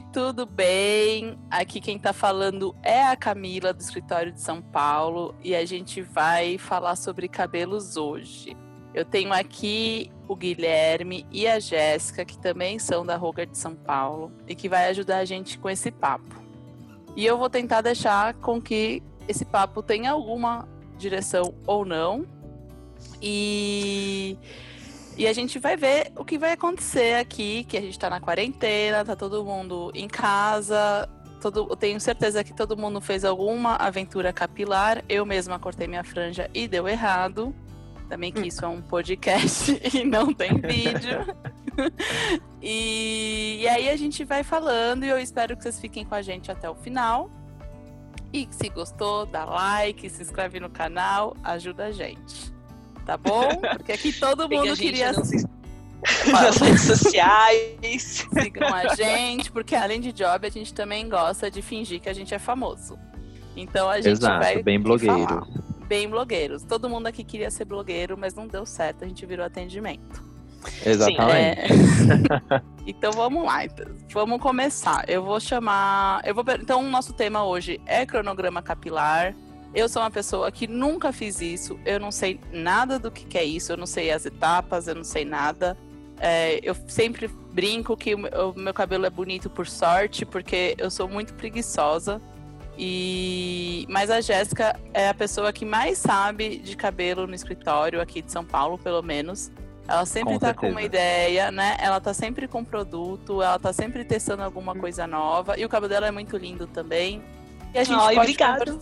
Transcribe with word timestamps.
gente, 0.00 0.06
tudo 0.12 0.46
bem? 0.46 1.38
Aqui 1.50 1.80
quem 1.80 1.98
tá 1.98 2.12
falando 2.12 2.74
é 2.82 3.04
a 3.04 3.16
Camila 3.16 3.72
do 3.72 3.80
escritório 3.80 4.32
de 4.32 4.40
São 4.40 4.60
Paulo 4.62 5.34
e 5.42 5.54
a 5.54 5.64
gente 5.64 6.00
vai 6.02 6.58
falar 6.58 6.96
sobre 6.96 7.28
cabelos 7.28 7.96
hoje. 7.96 8.56
Eu 8.92 9.04
tenho 9.04 9.32
aqui 9.32 10.10
o 10.26 10.34
Guilherme 10.34 11.26
e 11.30 11.46
a 11.46 11.60
Jéssica, 11.60 12.24
que 12.24 12.38
também 12.38 12.78
são 12.78 13.04
da 13.06 13.16
Roger 13.16 13.46
de 13.46 13.56
São 13.56 13.74
Paulo 13.74 14.32
e 14.48 14.54
que 14.54 14.68
vai 14.68 14.88
ajudar 14.88 15.18
a 15.18 15.24
gente 15.24 15.58
com 15.58 15.68
esse 15.68 15.90
papo. 15.90 16.42
E 17.16 17.24
eu 17.24 17.38
vou 17.38 17.50
tentar 17.50 17.82
deixar 17.82 18.34
com 18.34 18.60
que 18.60 19.02
esse 19.28 19.44
papo 19.44 19.82
tenha 19.82 20.10
alguma 20.10 20.68
direção 20.98 21.54
ou 21.66 21.84
não. 21.84 22.26
E 23.22 24.36
e 25.20 25.26
a 25.26 25.34
gente 25.34 25.58
vai 25.58 25.76
ver 25.76 26.12
o 26.16 26.24
que 26.24 26.38
vai 26.38 26.52
acontecer 26.52 27.16
aqui, 27.16 27.64
que 27.64 27.76
a 27.76 27.80
gente 27.82 27.90
está 27.90 28.08
na 28.08 28.18
quarentena, 28.18 29.04
tá 29.04 29.14
todo 29.14 29.44
mundo 29.44 29.92
em 29.94 30.08
casa. 30.08 31.06
Todo, 31.42 31.66
eu 31.68 31.76
tenho 31.76 32.00
certeza 32.00 32.42
que 32.42 32.54
todo 32.54 32.74
mundo 32.74 33.02
fez 33.02 33.22
alguma 33.22 33.76
aventura 33.76 34.32
capilar. 34.32 35.04
Eu 35.10 35.26
mesma 35.26 35.58
cortei 35.58 35.86
minha 35.86 36.02
franja 36.02 36.48
e 36.54 36.66
deu 36.66 36.88
errado. 36.88 37.54
Também 38.08 38.32
que 38.32 38.48
isso 38.48 38.64
é 38.64 38.68
um 38.68 38.80
podcast 38.80 39.78
e 39.94 40.06
não 40.06 40.32
tem 40.32 40.58
vídeo. 40.58 41.26
e, 42.62 43.58
e 43.60 43.68
aí 43.68 43.90
a 43.90 43.96
gente 43.96 44.24
vai 44.24 44.42
falando 44.42 45.04
e 45.04 45.10
eu 45.10 45.18
espero 45.18 45.54
que 45.54 45.64
vocês 45.64 45.78
fiquem 45.78 46.02
com 46.02 46.14
a 46.14 46.22
gente 46.22 46.50
até 46.50 46.70
o 46.70 46.74
final. 46.74 47.30
E 48.32 48.48
se 48.52 48.70
gostou, 48.70 49.26
dá 49.26 49.44
like, 49.44 50.08
se 50.08 50.22
inscreve 50.22 50.58
no 50.58 50.70
canal, 50.70 51.36
ajuda 51.44 51.88
a 51.88 51.92
gente 51.92 52.58
tá 53.04 53.16
bom? 53.16 53.48
Porque 53.76 53.92
aqui 53.92 54.12
todo 54.12 54.48
mundo 54.48 54.76
queria. 54.76 55.12
Se... 55.24 55.44
Nas 56.30 56.56
redes 56.56 56.82
sociais. 56.82 58.26
Sigam 58.32 58.72
a 58.74 58.94
gente, 58.94 59.50
porque 59.50 59.74
além 59.74 60.00
de 60.00 60.12
job, 60.12 60.46
a 60.46 60.50
gente 60.50 60.72
também 60.72 61.08
gosta 61.08 61.50
de 61.50 61.60
fingir 61.60 62.00
que 62.00 62.08
a 62.08 62.12
gente 62.12 62.34
é 62.34 62.38
famoso. 62.38 62.98
Então 63.56 63.88
a 63.88 63.96
gente 63.96 64.12
Exato, 64.12 64.42
vai. 64.42 64.62
Bem 64.62 64.80
blogueiro. 64.80 65.46
Bem 65.86 66.08
blogueiros. 66.08 66.62
Todo 66.62 66.88
mundo 66.88 67.06
aqui 67.06 67.24
queria 67.24 67.50
ser 67.50 67.64
blogueiro, 67.64 68.16
mas 68.16 68.34
não 68.34 68.46
deu 68.46 68.64
certo, 68.64 69.04
a 69.04 69.08
gente 69.08 69.26
virou 69.26 69.44
atendimento. 69.44 70.24
Exatamente. 70.84 71.32
É... 71.32 71.66
então 72.86 73.12
vamos 73.12 73.44
lá, 73.44 73.64
então. 73.64 73.86
vamos 74.12 74.40
começar. 74.40 75.04
Eu 75.08 75.22
vou 75.22 75.40
chamar. 75.40 76.20
Eu 76.24 76.34
vou... 76.34 76.44
Então, 76.60 76.80
o 76.80 76.88
nosso 76.88 77.12
tema 77.12 77.44
hoje 77.44 77.80
é 77.86 78.04
cronograma 78.06 78.62
capilar. 78.62 79.34
Eu 79.74 79.88
sou 79.88 80.02
uma 80.02 80.10
pessoa 80.10 80.50
que 80.50 80.66
nunca 80.66 81.12
fiz 81.12 81.40
isso, 81.40 81.78
eu 81.84 82.00
não 82.00 82.10
sei 82.10 82.40
nada 82.52 82.98
do 82.98 83.10
que, 83.10 83.24
que 83.24 83.38
é 83.38 83.44
isso, 83.44 83.72
eu 83.72 83.76
não 83.76 83.86
sei 83.86 84.10
as 84.10 84.26
etapas, 84.26 84.88
eu 84.88 84.94
não 84.96 85.04
sei 85.04 85.24
nada. 85.24 85.76
É, 86.18 86.60
eu 86.62 86.74
sempre 86.88 87.28
brinco 87.28 87.96
que 87.96 88.14
o 88.14 88.52
meu 88.56 88.74
cabelo 88.74 89.06
é 89.06 89.10
bonito 89.10 89.48
por 89.48 89.66
sorte, 89.66 90.26
porque 90.26 90.74
eu 90.76 90.90
sou 90.90 91.08
muito 91.08 91.34
preguiçosa. 91.34 92.20
E 92.76 93.86
mas 93.88 94.10
a 94.10 94.20
Jéssica 94.20 94.78
é 94.92 95.08
a 95.08 95.14
pessoa 95.14 95.52
que 95.52 95.64
mais 95.64 95.98
sabe 95.98 96.58
de 96.58 96.76
cabelo 96.76 97.26
no 97.26 97.34
escritório 97.34 98.00
aqui 98.00 98.22
de 98.22 98.32
São 98.32 98.44
Paulo, 98.44 98.76
pelo 98.78 99.02
menos. 99.02 99.50
Ela 99.86 100.06
sempre 100.06 100.34
com 100.34 100.38
tá 100.38 100.46
certeza. 100.48 100.72
com 100.72 100.78
uma 100.78 100.82
ideia, 100.82 101.50
né? 101.50 101.76
Ela 101.80 102.00
tá 102.00 102.14
sempre 102.14 102.46
com 102.46 102.64
produto, 102.64 103.42
ela 103.42 103.58
tá 103.58 103.72
sempre 103.72 104.04
testando 104.04 104.42
alguma 104.42 104.74
coisa 104.74 105.06
nova. 105.06 105.58
E 105.58 105.64
o 105.64 105.68
cabelo 105.68 105.88
dela 105.88 106.06
é 106.06 106.10
muito 106.10 106.36
lindo 106.36 106.66
também. 106.66 107.22
E 107.72 107.78
a 107.78 107.84
gente 107.84 108.00
Ai, 108.00 108.14
pode 108.14 108.30
obrigado. 108.32 108.80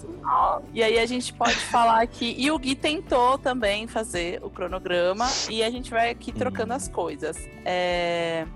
E 0.72 0.82
aí 0.82 0.98
a 0.98 1.06
gente 1.06 1.32
pode 1.32 1.56
falar 1.56 2.00
aqui. 2.00 2.34
E 2.38 2.50
o 2.50 2.58
Gui 2.58 2.74
tentou 2.74 3.36
também 3.36 3.86
fazer 3.86 4.42
o 4.42 4.48
cronograma. 4.48 5.26
E 5.50 5.62
a 5.62 5.70
gente 5.70 5.90
vai 5.90 6.10
aqui 6.10 6.32
trocando 6.32 6.72
as 6.72 6.88
coisas. 6.88 7.36
É... 7.64 8.46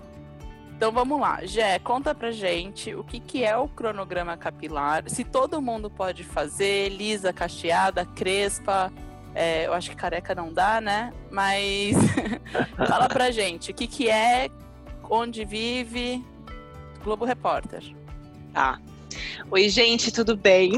Então 0.75 0.91
vamos 0.91 1.21
lá. 1.21 1.45
Jé, 1.45 1.79
conta 1.79 2.15
pra 2.15 2.33
gente 2.33 2.95
o 2.95 3.05
que, 3.05 3.21
que 3.21 3.45
é 3.45 3.57
o 3.57 3.69
cronograma 3.69 4.37
capilar. 4.37 5.05
Se 5.07 5.23
todo 5.23 5.61
mundo 5.63 5.91
pode 5.91 6.25
fazer, 6.25 6.89
lisa, 6.89 7.33
cacheada, 7.33 8.05
crespa. 8.05 8.93
É, 9.35 9.67
eu 9.67 9.73
acho 9.75 9.91
que 9.91 9.97
careca 9.97 10.35
não 10.35 10.53
dá, 10.53 10.81
né? 10.81 11.13
Mas 11.31 11.97
fala 12.89 13.09
pra 13.09 13.31
gente 13.31 13.71
o 13.71 13.75
que, 13.75 13.87
que 13.87 14.11
é, 14.11 14.49
onde 15.09 15.45
vive, 15.45 16.25
Globo 17.03 17.25
Repórter. 17.25 17.83
Tá. 18.53 18.79
Oi, 19.51 19.69
gente, 19.69 20.11
tudo 20.13 20.37
bem? 20.37 20.73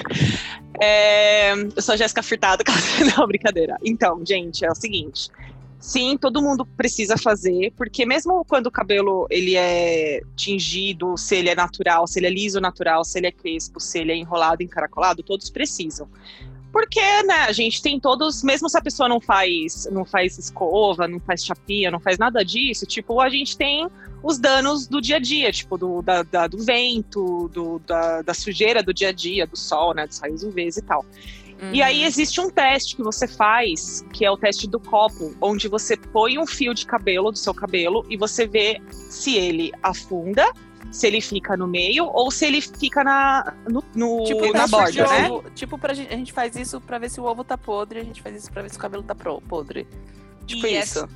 é, 0.80 1.52
eu 1.52 1.82
sou 1.82 1.94
a 1.94 1.96
Jéssica 1.96 2.22
Furtado. 2.22 2.64
Não, 3.16 3.26
brincadeira. 3.26 3.76
Então, 3.84 4.24
gente, 4.24 4.64
é 4.64 4.70
o 4.70 4.74
seguinte. 4.74 5.28
Sim, 5.80 6.18
todo 6.18 6.42
mundo 6.42 6.66
precisa 6.66 7.16
fazer, 7.16 7.72
porque 7.74 8.04
mesmo 8.04 8.44
quando 8.44 8.66
o 8.66 8.70
cabelo 8.70 9.26
ele 9.30 9.56
é 9.56 10.20
tingido, 10.36 11.16
se 11.16 11.36
ele 11.36 11.48
é 11.48 11.54
natural, 11.54 12.06
se 12.06 12.18
ele 12.18 12.26
é 12.26 12.30
liso 12.30 12.60
natural, 12.60 13.02
se 13.02 13.18
ele 13.18 13.28
é 13.28 13.32
crespo, 13.32 13.80
se 13.80 13.98
ele 13.98 14.12
é 14.12 14.16
enrolado, 14.16 14.62
encaracolado, 14.62 15.22
todos 15.22 15.48
precisam. 15.48 16.06
Porque, 16.72 17.00
né, 17.24 17.46
a 17.48 17.52
gente 17.52 17.82
tem 17.82 17.98
todos, 17.98 18.42
mesmo 18.42 18.68
se 18.68 18.78
a 18.78 18.80
pessoa 18.80 19.08
não 19.08 19.20
faz, 19.20 19.88
não 19.90 20.04
faz 20.04 20.38
escova, 20.38 21.08
não 21.08 21.18
faz 21.18 21.44
chapinha, 21.44 21.90
não 21.90 21.98
faz 21.98 22.16
nada 22.16 22.44
disso, 22.44 22.86
tipo, 22.86 23.20
a 23.20 23.28
gente 23.28 23.56
tem 23.56 23.88
os 24.22 24.38
danos 24.38 24.86
do 24.86 25.00
dia 25.00 25.16
a 25.16 25.18
dia, 25.18 25.50
tipo, 25.50 25.76
do, 25.76 26.02
da, 26.02 26.22
da, 26.22 26.46
do 26.46 26.58
vento, 26.58 27.48
do, 27.52 27.80
da, 27.80 28.22
da, 28.22 28.34
sujeira 28.34 28.82
do 28.82 28.94
dia 28.94 29.08
a 29.08 29.12
dia, 29.12 29.46
do 29.46 29.56
sol, 29.56 29.94
né, 29.94 30.06
dos 30.06 30.18
raios 30.18 30.44
UVs 30.44 30.76
e 30.76 30.82
tal. 30.82 31.04
Uhum. 31.60 31.74
E 31.74 31.82
aí 31.82 32.04
existe 32.04 32.40
um 32.40 32.48
teste 32.48 32.96
que 32.96 33.02
você 33.02 33.26
faz, 33.26 34.04
que 34.12 34.24
é 34.24 34.30
o 34.30 34.36
teste 34.36 34.68
do 34.68 34.78
copo, 34.78 35.34
onde 35.40 35.68
você 35.68 35.96
põe 35.96 36.38
um 36.38 36.46
fio 36.46 36.72
de 36.72 36.86
cabelo 36.86 37.32
do 37.32 37.38
seu 37.38 37.52
cabelo 37.52 38.06
e 38.08 38.16
você 38.16 38.46
vê 38.46 38.80
se 38.90 39.36
ele 39.36 39.72
afunda 39.82 40.50
se 40.90 41.06
ele 41.06 41.20
fica 41.20 41.56
no 41.56 41.66
meio 41.66 42.06
ou 42.06 42.30
se 42.30 42.44
ele 42.44 42.60
fica 42.60 43.04
na, 43.04 43.54
no, 43.68 43.82
no 43.94 44.24
tipo, 44.24 44.52
na 44.52 44.66
borda, 44.66 45.06
né? 45.06 45.30
Ovo, 45.30 45.50
tipo, 45.50 45.78
pra 45.78 45.94
gente, 45.94 46.12
a 46.12 46.16
gente 46.16 46.32
faz 46.32 46.56
isso 46.56 46.80
pra 46.80 46.98
ver 46.98 47.08
se 47.08 47.20
o 47.20 47.24
ovo 47.24 47.44
tá 47.44 47.56
podre, 47.56 48.00
a 48.00 48.04
gente 48.04 48.20
faz 48.20 48.36
isso 48.36 48.50
pra 48.50 48.62
ver 48.62 48.70
se 48.70 48.76
o 48.76 48.80
cabelo 48.80 49.02
tá 49.02 49.14
podre. 49.14 49.86
Tipo 50.46 50.66
yes. 50.66 50.96
isso. 50.96 51.08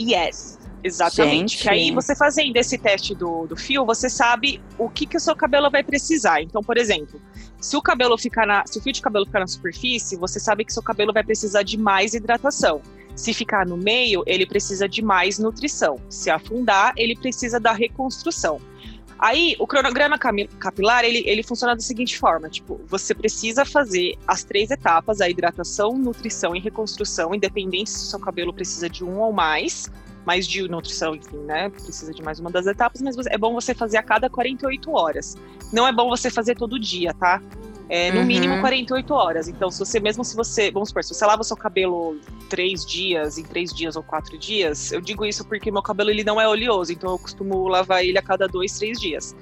Yes. 0.00 0.58
Exatamente. 0.82 1.52
Gente. 1.52 1.62
Que 1.62 1.68
aí 1.68 1.90
você 1.90 2.14
fazendo 2.14 2.56
esse 2.56 2.78
teste 2.78 3.14
do, 3.14 3.46
do 3.46 3.56
fio, 3.56 3.84
você 3.84 4.08
sabe 4.08 4.62
o 4.78 4.88
que, 4.88 5.06
que 5.06 5.16
o 5.16 5.20
seu 5.20 5.34
cabelo 5.34 5.70
vai 5.70 5.82
precisar. 5.82 6.40
Então, 6.40 6.62
por 6.62 6.76
exemplo, 6.76 7.20
se 7.60 7.76
o 7.76 7.82
cabelo 7.82 8.16
ficar 8.16 8.46
na. 8.46 8.64
Se 8.66 8.78
o 8.78 8.82
fio 8.82 8.92
de 8.92 9.02
cabelo 9.02 9.26
ficar 9.26 9.40
na 9.40 9.46
superfície, 9.46 10.16
você 10.16 10.38
sabe 10.38 10.64
que 10.64 10.72
seu 10.72 10.82
cabelo 10.82 11.12
vai 11.12 11.24
precisar 11.24 11.62
de 11.62 11.76
mais 11.76 12.14
hidratação. 12.14 12.80
Se 13.18 13.34
ficar 13.34 13.66
no 13.66 13.76
meio, 13.76 14.22
ele 14.28 14.46
precisa 14.46 14.88
de 14.88 15.02
mais 15.02 15.40
nutrição. 15.40 16.00
Se 16.08 16.30
afundar, 16.30 16.92
ele 16.96 17.16
precisa 17.16 17.58
da 17.58 17.72
reconstrução. 17.72 18.60
Aí, 19.18 19.56
o 19.58 19.66
cronograma 19.66 20.16
capilar, 20.16 21.04
ele, 21.04 21.24
ele 21.26 21.42
funciona 21.42 21.74
da 21.74 21.82
seguinte 21.82 22.16
forma, 22.16 22.48
tipo, 22.48 22.80
você 22.86 23.12
precisa 23.16 23.64
fazer 23.64 24.16
as 24.24 24.44
três 24.44 24.70
etapas, 24.70 25.20
a 25.20 25.28
hidratação, 25.28 25.98
nutrição 25.98 26.54
e 26.54 26.60
reconstrução, 26.60 27.34
independente 27.34 27.90
se 27.90 28.04
o 28.04 28.08
seu 28.08 28.20
cabelo 28.20 28.54
precisa 28.54 28.88
de 28.88 29.02
um 29.02 29.18
ou 29.18 29.32
mais, 29.32 29.90
mais 30.24 30.46
de 30.46 30.68
nutrição, 30.68 31.16
enfim, 31.16 31.38
né, 31.38 31.70
precisa 31.70 32.14
de 32.14 32.22
mais 32.22 32.38
uma 32.38 32.52
das 32.52 32.68
etapas, 32.68 33.02
mas 33.02 33.16
é 33.26 33.36
bom 33.36 33.52
você 33.52 33.74
fazer 33.74 33.96
a 33.96 34.02
cada 34.04 34.30
48 34.30 34.92
horas. 34.92 35.36
Não 35.72 35.88
é 35.88 35.92
bom 35.92 36.08
você 36.08 36.30
fazer 36.30 36.54
todo 36.54 36.78
dia, 36.78 37.12
tá? 37.14 37.42
É, 37.88 38.12
no 38.12 38.20
uhum. 38.20 38.26
mínimo 38.26 38.60
48 38.60 39.14
horas. 39.14 39.48
Então, 39.48 39.70
se 39.70 39.78
você, 39.78 39.98
mesmo 39.98 40.24
se 40.24 40.36
você, 40.36 40.70
vamos 40.70 40.90
supor, 40.90 41.02
se 41.02 41.14
você 41.14 41.24
lava 41.24 41.40
o 41.40 41.44
seu 41.44 41.56
cabelo 41.56 42.18
três 42.48 42.84
dias, 42.84 43.38
em 43.38 43.42
três 43.42 43.72
dias 43.72 43.96
ou 43.96 44.02
quatro 44.02 44.36
dias, 44.36 44.92
eu 44.92 45.00
digo 45.00 45.24
isso 45.24 45.44
porque 45.46 45.70
meu 45.70 45.82
cabelo 45.82 46.10
ele 46.10 46.22
não 46.22 46.40
é 46.40 46.46
oleoso, 46.46 46.92
então 46.92 47.10
eu 47.10 47.18
costumo 47.18 47.66
lavar 47.68 48.04
ele 48.04 48.18
a 48.18 48.22
cada 48.22 48.46
dois, 48.46 48.78
três 48.78 49.00
dias. 49.00 49.34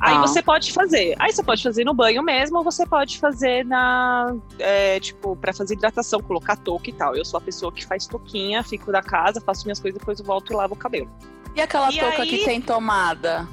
Aí 0.00 0.16
ah. 0.16 0.20
você 0.20 0.42
pode 0.42 0.72
fazer. 0.72 1.14
Aí 1.18 1.32
você 1.32 1.42
pode 1.42 1.62
fazer 1.62 1.84
no 1.84 1.94
banho 1.94 2.22
mesmo, 2.22 2.58
ou 2.58 2.64
você 2.64 2.84
pode 2.84 3.18
fazer 3.18 3.64
na. 3.64 4.36
É, 4.58 4.98
tipo, 4.98 5.36
pra 5.36 5.52
fazer 5.52 5.74
hidratação, 5.74 6.20
colocar 6.20 6.56
touca 6.56 6.90
e 6.90 6.92
tal. 6.92 7.14
Eu 7.14 7.24
sou 7.24 7.38
a 7.38 7.40
pessoa 7.40 7.70
que 7.70 7.86
faz 7.86 8.06
touquinha, 8.06 8.62
fico 8.64 8.90
da 8.90 9.02
casa, 9.02 9.40
faço 9.40 9.64
minhas 9.64 9.78
coisas, 9.78 9.98
depois 9.98 10.18
eu 10.18 10.24
volto 10.26 10.52
e 10.52 10.56
lavo 10.56 10.74
o 10.74 10.76
cabelo. 10.76 11.08
E 11.54 11.60
aquela 11.60 11.90
e 11.92 11.98
touca 11.98 12.22
aí... 12.22 12.28
que 12.28 12.44
tem 12.44 12.60
tomada? 12.60 13.48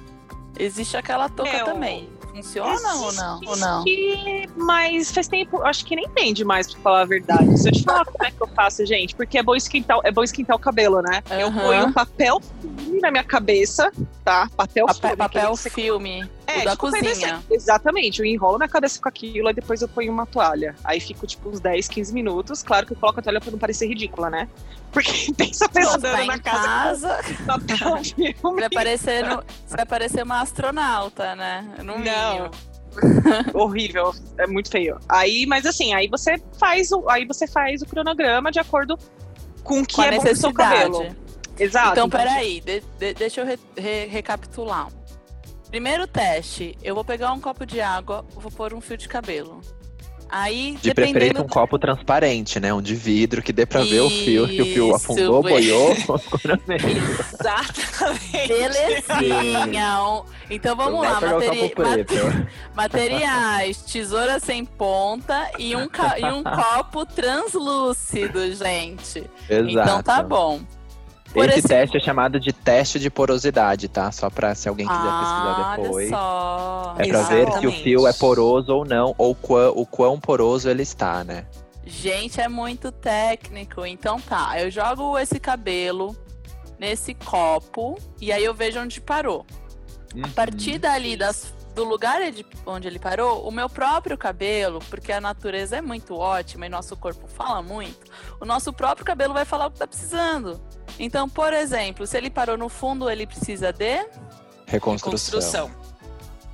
Existe 0.57 0.97
aquela 0.97 1.29
touca 1.29 1.51
é, 1.51 1.63
também. 1.63 2.09
Funciona 2.31 2.73
Existe, 2.73 2.97
ou 2.97 3.13
não? 3.13 3.39
Ou 3.45 3.57
não? 3.57 3.83
Mas 4.55 5.11
faz 5.11 5.27
tempo, 5.27 5.61
acho 5.63 5.85
que 5.85 5.95
nem 5.95 6.05
entende 6.05 6.43
mais, 6.43 6.71
pra 6.71 6.81
falar 6.81 7.01
a 7.01 7.05
verdade. 7.05 7.57
Se 7.57 7.69
eu 7.69 7.73
te 7.73 7.83
falar 7.83 8.05
como 8.05 8.23
é 8.23 8.31
que 8.31 8.41
eu 8.41 8.47
faço, 8.47 8.85
gente, 8.85 9.15
porque 9.15 9.37
é 9.37 9.43
bom 9.43 9.55
esquentar, 9.55 9.99
é 10.03 10.11
bom 10.11 10.23
esquentar 10.23 10.55
o 10.55 10.59
cabelo, 10.59 11.01
né? 11.01 11.21
Uhum. 11.29 11.39
Eu 11.39 11.51
ponho 11.51 11.93
papel 11.93 12.41
filme 12.61 12.99
na 13.01 13.11
minha 13.11 13.23
cabeça, 13.23 13.91
tá? 14.23 14.49
Papel, 14.55 14.87
filme. 14.93 15.17
Papel 15.17 15.55
filme. 15.57 16.29
É, 16.47 16.65
da 16.65 16.71
tipo, 16.71 16.89
cozinha. 16.89 17.41
Exatamente, 17.49 18.19
eu 18.19 18.25
enrolo 18.25 18.57
na 18.57 18.67
cabeça 18.67 18.99
com 19.01 19.07
aquilo 19.07 19.49
e 19.49 19.53
depois 19.53 19.81
eu 19.81 19.87
ponho 19.87 20.11
uma 20.11 20.25
toalha. 20.25 20.75
Aí 20.83 20.99
fico 20.99 21.25
tipo 21.25 21.49
uns 21.49 21.59
10, 21.59 21.87
15 21.87 22.13
minutos. 22.13 22.63
Claro 22.63 22.85
que 22.85 22.93
eu 22.93 22.97
coloco 22.97 23.19
a 23.19 23.23
toalha 23.23 23.39
pra 23.39 23.51
não 23.51 23.59
parecer 23.59 23.87
ridícula, 23.87 24.29
né? 24.29 24.47
Porque 24.91 25.31
pensa 25.37 25.69
pessoa 25.69 25.95
andando 25.95 26.25
na 26.25 26.39
casa. 26.39 27.21
casa 27.45 27.61
vai, 28.43 28.69
parecer 28.69 29.25
no, 29.25 29.43
vai 29.69 29.85
parecer 29.85 30.23
uma 30.23 30.41
astronauta, 30.41 31.35
né? 31.35 31.65
Não. 31.83 31.99
Horrível, 33.53 34.13
é 34.37 34.47
muito 34.47 34.69
feio. 34.69 34.99
Aí, 35.07 35.45
mas 35.45 35.65
assim, 35.65 35.93
aí 35.93 36.07
você 36.07 36.41
faz 36.59 36.91
o, 36.91 37.09
aí 37.09 37.25
você 37.25 37.47
faz 37.47 37.81
o 37.81 37.85
cronograma 37.85 38.51
de 38.51 38.59
acordo 38.59 38.97
com 39.63 39.81
o 39.81 39.85
que 39.85 39.95
com 39.95 40.03
é 40.03 40.11
bom 40.11 40.21
pro 40.21 40.35
seu 40.35 40.53
cabelo. 40.53 41.15
Exato. 41.57 41.91
Então, 41.91 42.09
peraí, 42.09 42.59
de, 42.61 42.81
de, 42.99 43.13
deixa 43.13 43.41
eu 43.41 43.45
re, 43.45 43.59
re, 43.77 44.05
recapitular. 44.07 44.87
Primeiro 45.69 46.05
teste, 46.07 46.77
eu 46.83 46.93
vou 46.93 47.05
pegar 47.05 47.31
um 47.31 47.39
copo 47.39 47.65
de 47.65 47.79
água, 47.79 48.25
vou 48.35 48.51
pôr 48.51 48.73
um 48.73 48.81
fio 48.81 48.97
de 48.97 49.07
cabelo. 49.07 49.61
Aí, 50.31 50.77
de 50.81 50.93
preferência 50.93 51.43
um 51.43 51.47
copo 51.47 51.77
transparente, 51.77 52.57
né? 52.57 52.73
Um 52.73 52.81
de 52.81 52.95
vidro 52.95 53.41
que 53.41 53.51
dê 53.51 53.65
pra 53.65 53.83
ver 53.83 53.99
o 53.99 54.09
fio, 54.09 54.47
que 54.47 54.61
o 54.61 54.65
fio 54.65 54.95
afundou, 54.95 55.43
boiou. 55.43 55.91
Exatamente. 57.33 58.47
Belezinha. 58.47 60.23
Então 60.49 60.73
vamos 60.75 61.01
lá, 61.01 61.19
materi... 61.19 61.73
materiais, 62.73 63.81
tesoura 63.81 64.39
sem 64.39 64.63
ponta 64.63 65.51
e 65.59 65.75
um, 65.75 65.89
ca... 65.89 66.17
e 66.17 66.23
um 66.23 66.43
copo 66.43 67.05
translúcido, 67.05 68.53
gente. 68.53 69.29
Exato. 69.49 69.69
Então 69.69 70.01
tá 70.01 70.23
bom. 70.23 70.61
Por 71.33 71.49
esse, 71.49 71.67
teste 71.67 71.97
é 71.97 71.99
chamado 71.99 72.39
de 72.39 72.51
teste 72.51 72.99
de 72.99 73.09
porosidade, 73.09 73.87
tá? 73.87 74.11
Só 74.11 74.29
pra 74.29 74.53
se 74.53 74.67
alguém 74.67 74.85
quiser 74.85 74.99
ah, 75.01 75.19
pesquisar 75.19 75.77
depois. 75.77 76.09
Só. 76.09 76.95
É 76.97 77.07
pra 77.07 77.19
Exatamente. 77.19 77.51
ver 77.51 77.59
se 77.59 77.67
o 77.67 77.71
fio 77.71 78.07
é 78.07 78.13
poroso 78.13 78.73
ou 78.73 78.85
não, 78.85 79.15
ou 79.17 79.33
quão, 79.33 79.73
o 79.75 79.85
quão 79.85 80.19
poroso 80.19 80.69
ele 80.69 80.83
está, 80.83 81.23
né? 81.23 81.45
Gente, 81.85 82.39
é 82.39 82.47
muito 82.47 82.91
técnico. 82.91 83.85
Então 83.85 84.19
tá, 84.19 84.59
eu 84.59 84.69
jogo 84.69 85.17
esse 85.17 85.39
cabelo 85.39 86.15
nesse 86.77 87.13
copo 87.13 87.97
e 88.19 88.31
aí 88.31 88.43
eu 88.43 88.53
vejo 88.53 88.79
onde 88.79 88.99
parou. 88.99 89.45
Uhum. 90.15 90.23
A 90.25 90.27
partir 90.29 90.77
dali 90.77 91.15
das 91.15 91.53
do 91.73 91.83
lugar 91.83 92.19
onde 92.65 92.87
ele 92.87 92.99
parou, 92.99 93.47
o 93.47 93.51
meu 93.51 93.69
próprio 93.69 94.17
cabelo, 94.17 94.79
porque 94.89 95.11
a 95.11 95.21
natureza 95.21 95.77
é 95.77 95.81
muito 95.81 96.15
ótima 96.15 96.65
e 96.65 96.69
nosso 96.69 96.95
corpo 96.97 97.27
fala 97.27 97.61
muito, 97.61 98.11
o 98.39 98.45
nosso 98.45 98.73
próprio 98.73 99.05
cabelo 99.05 99.33
vai 99.33 99.45
falar 99.45 99.67
o 99.67 99.71
que 99.71 99.79
tá 99.79 99.87
precisando. 99.87 100.61
Então, 101.03 101.27
por 101.27 101.51
exemplo, 101.51 102.05
se 102.05 102.15
ele 102.15 102.29
parou 102.29 102.55
no 102.55 102.69
fundo, 102.69 103.09
ele 103.09 103.25
precisa 103.25 103.73
de 103.73 104.05
reconstrução. 104.67 105.69
reconstrução. 105.69 105.71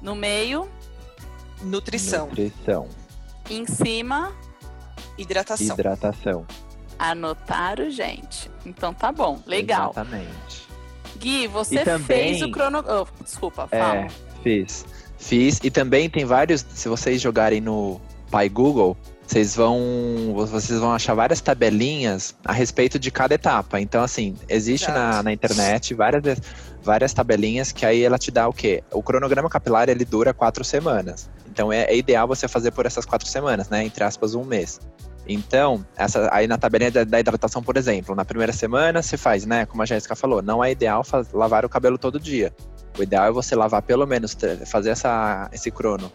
No 0.02 0.16
meio, 0.16 0.70
nutrição. 1.62 2.28
Nutrição. 2.28 2.88
Em 3.50 3.66
cima, 3.66 4.32
hidratação. 5.18 5.76
Hidratação. 5.76 6.48
Anotaram, 6.98 7.90
gente. 7.90 8.50
Então 8.66 8.94
tá 8.94 9.12
bom, 9.12 9.38
legal. 9.46 9.92
Exatamente. 9.92 10.68
Gui, 11.18 11.46
você 11.48 11.84
também, 11.84 12.06
fez 12.06 12.42
o 12.42 12.50
crono... 12.50 12.82
Oh, 12.88 13.06
desculpa, 13.22 13.68
é, 13.70 13.80
fala. 13.80 13.96
É, 13.96 14.08
fiz. 14.44 14.86
Fiz. 15.18 15.60
E 15.62 15.70
também 15.70 16.10
tem 16.10 16.24
vários, 16.24 16.66
se 16.70 16.88
vocês 16.88 17.20
jogarem 17.20 17.60
no 17.60 18.00
Pai 18.32 18.48
Google, 18.48 18.96
vocês 19.28 19.56
vão 19.56 19.78
vocês 20.34 20.80
vão 20.80 20.94
achar 20.94 21.14
várias 21.14 21.42
tabelinhas 21.42 22.34
a 22.46 22.54
respeito 22.54 22.98
de 22.98 23.12
cada 23.12 23.36
etapa. 23.36 23.80
Então, 23.80 24.02
assim, 24.02 24.36
existe 24.48 24.90
na, 24.90 25.22
na 25.22 25.34
internet 25.34 25.94
várias, 25.94 26.40
várias 26.82 27.14
tabelinhas 27.14 27.74
que 27.74 27.86
aí 27.86 28.04
ela 28.04 28.18
te 28.18 28.32
dá 28.32 28.48
o 28.48 28.54
quê? 28.54 28.82
O 28.92 29.04
cronograma 29.04 29.50
capilar 29.50 29.90
ele 29.90 30.06
dura 30.06 30.34
quatro 30.34 30.64
semanas. 30.64 31.30
Então 31.46 31.74
é, 31.74 31.84
é 31.84 31.98
ideal 31.98 32.26
você 32.26 32.48
fazer 32.48 32.72
por 32.72 32.86
essas 32.86 33.06
quatro 33.06 33.28
semanas, 33.28 33.68
né? 33.68 33.84
Entre 33.84 34.02
aspas, 34.02 34.34
um 34.34 34.46
mês. 34.46 34.80
Então, 35.28 35.86
essa, 35.98 36.30
aí 36.32 36.48
na 36.48 36.58
tabelinha 36.58 36.90
da, 36.90 37.04
da, 37.04 37.20
hidratação, 37.20 37.62
por 37.62 37.76
exemplo, 37.76 38.16
na 38.16 38.24
primeira 38.24 38.54
semana 38.54 39.02
você 39.02 39.18
faz, 39.18 39.46
né? 39.46 39.66
Como 39.66 39.84
a 39.84 39.86
Jéssica 39.86 40.16
falou, 40.16 40.42
não 40.42 40.64
é 40.64 40.72
ideal 40.72 41.04
lavar 41.34 41.66
o 41.66 41.70
cabelo 41.70 41.98
todo 41.98 42.18
dia. 42.18 42.54
O 42.98 43.04
ideal 43.04 43.26
é 43.26 43.32
você 43.32 43.56
lavar 43.56 43.82
pelo 43.82 44.08
menos, 44.08 44.38
fazer 44.66 44.92
essa, 44.92 45.50
esse 45.52 45.70
crono 45.70 46.10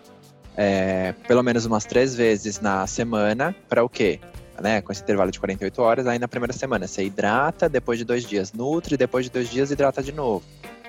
é, 0.56 1.14
pelo 1.26 1.42
menos 1.42 1.64
umas 1.64 1.84
três 1.84 2.14
vezes 2.14 2.60
na 2.60 2.86
semana, 2.86 3.54
para 3.68 3.82
o 3.82 3.88
quê? 3.88 4.20
Né, 4.60 4.80
com 4.80 4.92
esse 4.92 5.02
intervalo 5.02 5.30
de 5.30 5.40
48 5.40 5.82
horas, 5.82 6.06
aí 6.06 6.18
na 6.18 6.28
primeira 6.28 6.52
semana 6.52 6.86
você 6.86 7.04
hidrata, 7.04 7.68
depois 7.68 7.98
de 7.98 8.04
dois 8.04 8.24
dias 8.24 8.52
nutre, 8.52 8.96
depois 8.96 9.24
de 9.24 9.30
dois 9.30 9.50
dias 9.50 9.70
hidrata 9.70 10.02
de 10.02 10.12
novo. 10.12 10.44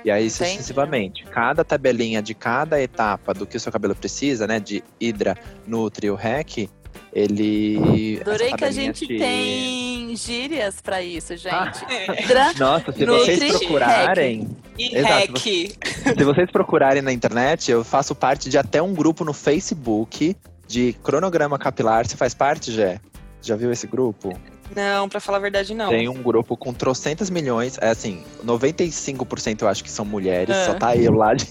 E 0.05 0.11
aí 0.11 0.29
sucessivamente. 0.29 1.23
Cada 1.25 1.63
tabelinha 1.63 2.21
de 2.21 2.33
cada 2.33 2.79
etapa 2.81 3.33
do 3.33 3.45
que 3.47 3.55
o 3.55 3.59
seu 3.59 3.71
cabelo 3.71 3.95
precisa, 3.95 4.45
né? 4.45 4.59
De 4.59 4.83
Hidra, 4.99 5.37
Nutri 5.65 6.07
e 6.07 6.11
o 6.11 6.15
REC, 6.15 6.69
ele. 7.13 8.19
Adorei 8.21 8.53
que 8.53 8.65
a 8.65 8.71
gente 8.71 9.05
te... 9.05 9.17
tem 9.17 10.15
gírias 10.15 10.81
para 10.81 11.01
isso, 11.01 11.35
gente. 11.37 11.53
Ah, 12.35 12.53
Nossa, 12.57 12.91
se 12.91 13.05
vocês 13.05 13.57
procurarem. 13.57 14.49
E 14.77 14.97
Exato, 14.97 15.39
se, 15.39 15.77
se 16.17 16.23
vocês 16.23 16.51
procurarem 16.51 17.01
na 17.01 17.13
internet, 17.13 17.71
eu 17.71 17.83
faço 17.83 18.15
parte 18.15 18.49
de 18.49 18.57
até 18.57 18.81
um 18.81 18.93
grupo 18.93 19.23
no 19.23 19.33
Facebook 19.33 20.35
de 20.67 20.93
cronograma 21.03 21.59
capilar. 21.59 22.05
Você 22.07 22.17
faz 22.17 22.33
parte, 22.33 22.71
Jé? 22.71 22.99
Já 23.41 23.55
viu 23.55 23.71
esse 23.71 23.85
grupo? 23.85 24.33
Não, 24.75 25.07
pra 25.07 25.19
falar 25.19 25.37
a 25.37 25.41
verdade, 25.41 25.73
não. 25.73 25.89
Tem 25.89 26.09
um 26.09 26.21
grupo 26.21 26.57
com 26.57 26.73
trocentas 26.73 27.29
milhões, 27.29 27.77
é 27.79 27.89
assim, 27.89 28.23
95% 28.43 29.61
eu 29.61 29.67
acho 29.67 29.83
que 29.83 29.91
são 29.91 30.05
mulheres, 30.05 30.55
só 30.65 30.73
tá 30.73 30.95
eu 30.95 31.11
lá 31.11 31.33
de, 31.33 31.45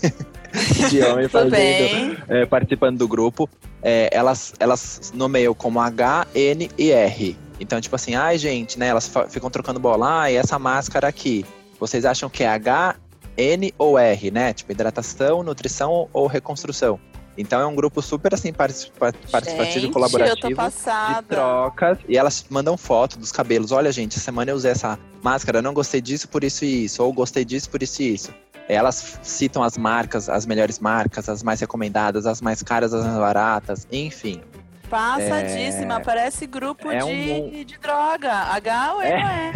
de 0.91 1.03
homem 1.03 1.29
fazendo, 1.29 2.23
é, 2.29 2.47
participando 2.47 2.99
do 2.99 3.09
grupo. 3.09 3.49
É, 3.83 4.09
elas, 4.13 4.55
elas 4.61 5.13
nomeiam 5.15 5.55
como 5.55 5.81
H, 5.81 6.27
N 6.35 6.71
e 6.79 6.91
R. 6.91 7.37
Então, 7.59 7.81
tipo 7.81 7.95
assim, 7.97 8.15
ai, 8.15 8.39
gente, 8.39 8.79
né? 8.79 8.89
Elas 8.89 9.11
ficam 9.29 9.51
trocando 9.51 9.81
bola, 9.81 10.23
ah, 10.23 10.31
e 10.31 10.37
essa 10.37 10.59
máscara 10.59 11.09
aqui. 11.09 11.45
Vocês 11.79 12.05
acham 12.05 12.29
que 12.29 12.45
é 12.45 12.49
H, 12.49 12.97
N 13.37 13.73
ou 13.79 13.99
R, 13.99 14.31
né? 14.31 14.53
Tipo, 14.53 14.73
hidratação, 14.73 15.43
nutrição 15.43 16.09
ou 16.13 16.27
reconstrução. 16.27 16.99
Então 17.37 17.61
é 17.61 17.67
um 17.67 17.75
grupo 17.75 18.03
super 18.03 18.35
assim 18.35 18.53
participativo 18.53 19.87
e 19.87 19.91
colaborativo 19.91 20.49
de 20.49 21.25
trocas. 21.29 21.99
E 22.07 22.17
elas 22.17 22.45
mandam 22.51 22.77
foto 22.77 23.19
dos 23.19 23.33
cabelos. 23.33 23.73
Olha, 23.73 23.91
gente, 23.91 24.17
essa 24.17 24.25
semana 24.25 24.51
eu 24.51 24.57
usei 24.57 24.73
essa 24.73 24.99
máscara, 25.23 25.63
não 25.63 25.73
gostei 25.73 26.01
disso 26.01 26.29
por 26.29 26.45
isso 26.45 26.65
e 26.65 26.85
isso, 26.85 27.03
ou 27.03 27.13
gostei 27.13 27.45
disso 27.45 27.71
por 27.71 27.83
isso 27.83 28.03
e 28.03 28.15
isso. 28.15 28.35
Elas 28.69 29.19
citam 29.23 29.63
as 29.63 29.77
marcas, 29.77 30.29
as 30.29 30.47
melhores 30.47 30.79
marcas, 30.79 31.29
as 31.29 31.43
mais 31.43 31.61
recomendadas, 31.61 32.27
as 32.27 32.41
mais 32.41 32.63
caras, 32.63 32.95
as 32.95 33.05
mais 33.05 33.19
baratas, 33.19 33.87
enfim. 33.91 34.41
Passadíssima, 34.89 35.97
é... 35.97 36.01
parece 36.01 36.47
grupo 36.47 36.91
é 36.91 36.99
de, 36.99 37.05
um... 37.05 37.65
de 37.65 37.79
droga. 37.79 38.31
H 38.31 38.95
ou 38.95 39.03
é... 39.03 39.53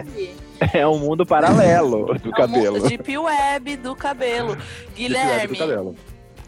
É 0.73 0.87
um 0.87 0.99
mundo 0.99 1.27
paralelo 1.27 2.07
do 2.19 2.29
é 2.29 2.29
um 2.29 2.33
cabelo. 2.33 2.89
Deep 2.89 3.19
web 3.19 3.77
do 3.77 3.95
cabelo. 3.95 4.57
Guilherme. 4.95 5.49
Do 5.49 5.59
cabelo. 5.59 5.95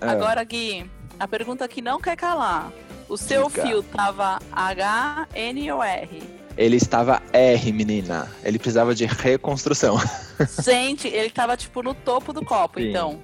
É. 0.00 0.08
Agora, 0.08 0.42
Gui, 0.44 0.90
a 1.20 1.28
pergunta 1.28 1.68
que 1.68 1.82
não 1.82 2.00
quer 2.00 2.16
calar. 2.16 2.72
O 3.08 3.16
seu 3.16 3.48
fio 3.50 3.82
tava 3.82 4.38
H, 4.52 5.28
N 5.34 5.72
ou 5.72 5.82
R? 5.82 6.37
Ele 6.58 6.76
estava 6.76 7.22
R, 7.32 7.72
menina. 7.72 8.28
Ele 8.42 8.58
precisava 8.58 8.92
de 8.92 9.06
reconstrução. 9.06 9.96
Gente, 10.60 11.06
ele 11.06 11.30
tava 11.30 11.56
tipo 11.56 11.84
no 11.84 11.94
topo 11.94 12.32
do 12.32 12.44
copo, 12.44 12.80
Sim. 12.80 12.88
então. 12.88 13.20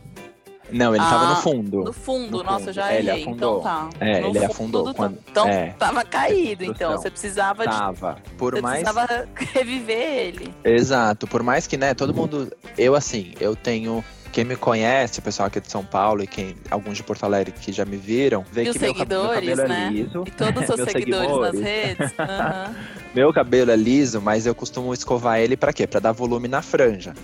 Não, 0.71 0.95
ele 0.95 1.05
ah, 1.05 1.11
tava 1.11 1.27
no 1.31 1.37
fundo. 1.37 1.83
No 1.83 1.93
fundo, 1.93 2.39
no 2.39 2.45
nossa, 2.45 2.67
fundo. 2.67 2.73
já 2.73 2.93
é, 2.93 3.01
errei. 3.01 3.11
Ele 3.11 3.23
afundou. 3.23 3.59
Então 3.59 3.61
tá. 3.61 3.91
É, 3.99 4.21
no 4.21 4.29
ele 4.29 4.45
afundou. 4.45 4.95
Quando... 4.95 5.19
Então 5.29 5.49
é. 5.49 5.75
tava 5.77 6.05
caído, 6.05 6.65
então. 6.65 6.93
Você 6.93 7.11
precisava 7.11 7.65
tava. 7.65 8.19
de. 8.25 8.31
Por 8.35 8.55
você 8.55 8.61
mais... 8.61 8.83
precisava 8.85 9.29
reviver 9.53 10.27
ele. 10.27 10.55
Exato. 10.63 11.27
Por 11.27 11.43
mais 11.43 11.67
que, 11.67 11.77
né, 11.77 11.93
todo 11.93 12.15
mundo. 12.15 12.53
Eu, 12.79 12.95
assim, 12.95 13.35
eu 13.41 13.57
tenho 13.57 14.03
quem 14.35 14.45
me 14.45 14.57
conhece, 14.57 15.21
o 15.21 15.23
pessoal 15.23 15.47
aqui 15.47 15.61
de 15.61 15.71
São 15.71 15.85
Paulo 15.85 16.21
e 16.21 16.27
quem 16.27 16.57
alguns 16.69 16.97
de 16.97 17.05
Porto 17.05 17.23
Alegre 17.23 17.53
que 17.53 17.73
já 17.73 17.85
me 17.85 17.97
viram, 17.97 18.45
vê 18.51 18.65
e 18.65 18.73
que 18.73 18.79
meu, 18.81 18.93
meu 18.93 18.99
cabelo 18.99 19.69
né? 19.69 19.87
é 19.87 19.91
liso. 19.91 20.25
E 20.27 20.31
todos 20.33 20.63
os 20.63 20.67
seus 20.75 20.91
seguidores, 20.91 21.29
seguidores, 21.29 21.55
nas 21.55 21.63
redes. 21.63 22.15
Uhum. 22.25 22.75
meu 23.15 23.33
cabelo 23.33 23.71
é 23.71 23.77
liso, 23.77 24.21
mas 24.21 24.45
eu 24.45 24.55
costumo 24.55 24.93
escovar 24.93 25.39
ele 25.39 25.57
para 25.57 25.73
quê? 25.73 25.87
Para 25.87 26.01
dar 26.01 26.13
volume 26.13 26.49
na 26.49 26.63
franja. 26.63 27.15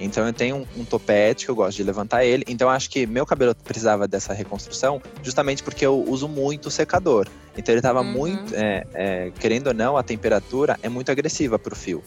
Então 0.00 0.26
eu 0.26 0.32
tenho 0.32 0.56
um, 0.56 0.66
um, 0.80 0.84
topete 0.84 1.44
que 1.44 1.50
eu 1.50 1.54
gosto 1.54 1.76
de 1.76 1.82
levantar 1.82 2.24
ele. 2.24 2.44
Então 2.48 2.70
acho 2.70 2.88
que 2.88 3.06
meu 3.06 3.26
cabelo 3.26 3.54
precisava 3.54 4.08
dessa 4.08 4.32
reconstrução 4.32 5.02
justamente 5.22 5.62
porque 5.62 5.84
eu 5.84 6.02
uso 6.08 6.28
muito 6.28 6.70
secador. 6.70 7.26
Então 7.56 7.72
ele 7.72 7.80
estava 7.80 8.00
uhum. 8.00 8.10
muito, 8.10 8.54
é, 8.54 8.84
é, 8.94 9.32
querendo 9.38 9.66
ou 9.68 9.74
não, 9.74 9.96
a 9.98 10.02
temperatura 10.02 10.78
é 10.82 10.88
muito 10.88 11.10
agressiva 11.10 11.58
para 11.58 11.74
o 11.74 11.76
fio. 11.76 12.02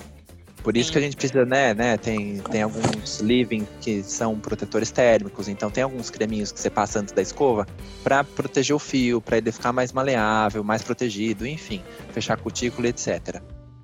Por 0.68 0.76
isso 0.76 0.88
Sim. 0.88 0.92
que 0.92 0.98
a 0.98 1.02
gente 1.02 1.16
precisa, 1.16 1.46
né, 1.46 1.74
né? 1.74 1.96
Tem, 1.96 2.40
tem 2.52 2.62
alguns 2.62 3.22
living 3.22 3.66
que 3.80 4.04
são 4.04 4.38
protetores 4.38 4.92
térmicos, 4.92 5.48
então 5.48 5.72
tem 5.72 5.82
alguns 5.82 6.10
creminhos 6.10 6.52
que 6.52 6.60
você 6.60 6.70
passa 6.70 7.00
antes 7.00 7.14
da 7.14 7.22
escova 7.22 7.66
para 8.04 8.22
proteger 8.26 8.76
o 8.76 8.80
fio, 8.80 9.22
para 9.22 9.38
ele 9.38 9.50
ficar 9.50 9.72
mais 9.72 9.94
maleável, 9.94 10.66
mais 10.66 10.84
protegido, 10.84 11.48
enfim, 11.48 11.82
fechar 12.12 12.34
a 12.34 12.36
cutícula, 12.36 12.90
etc. 12.90 13.42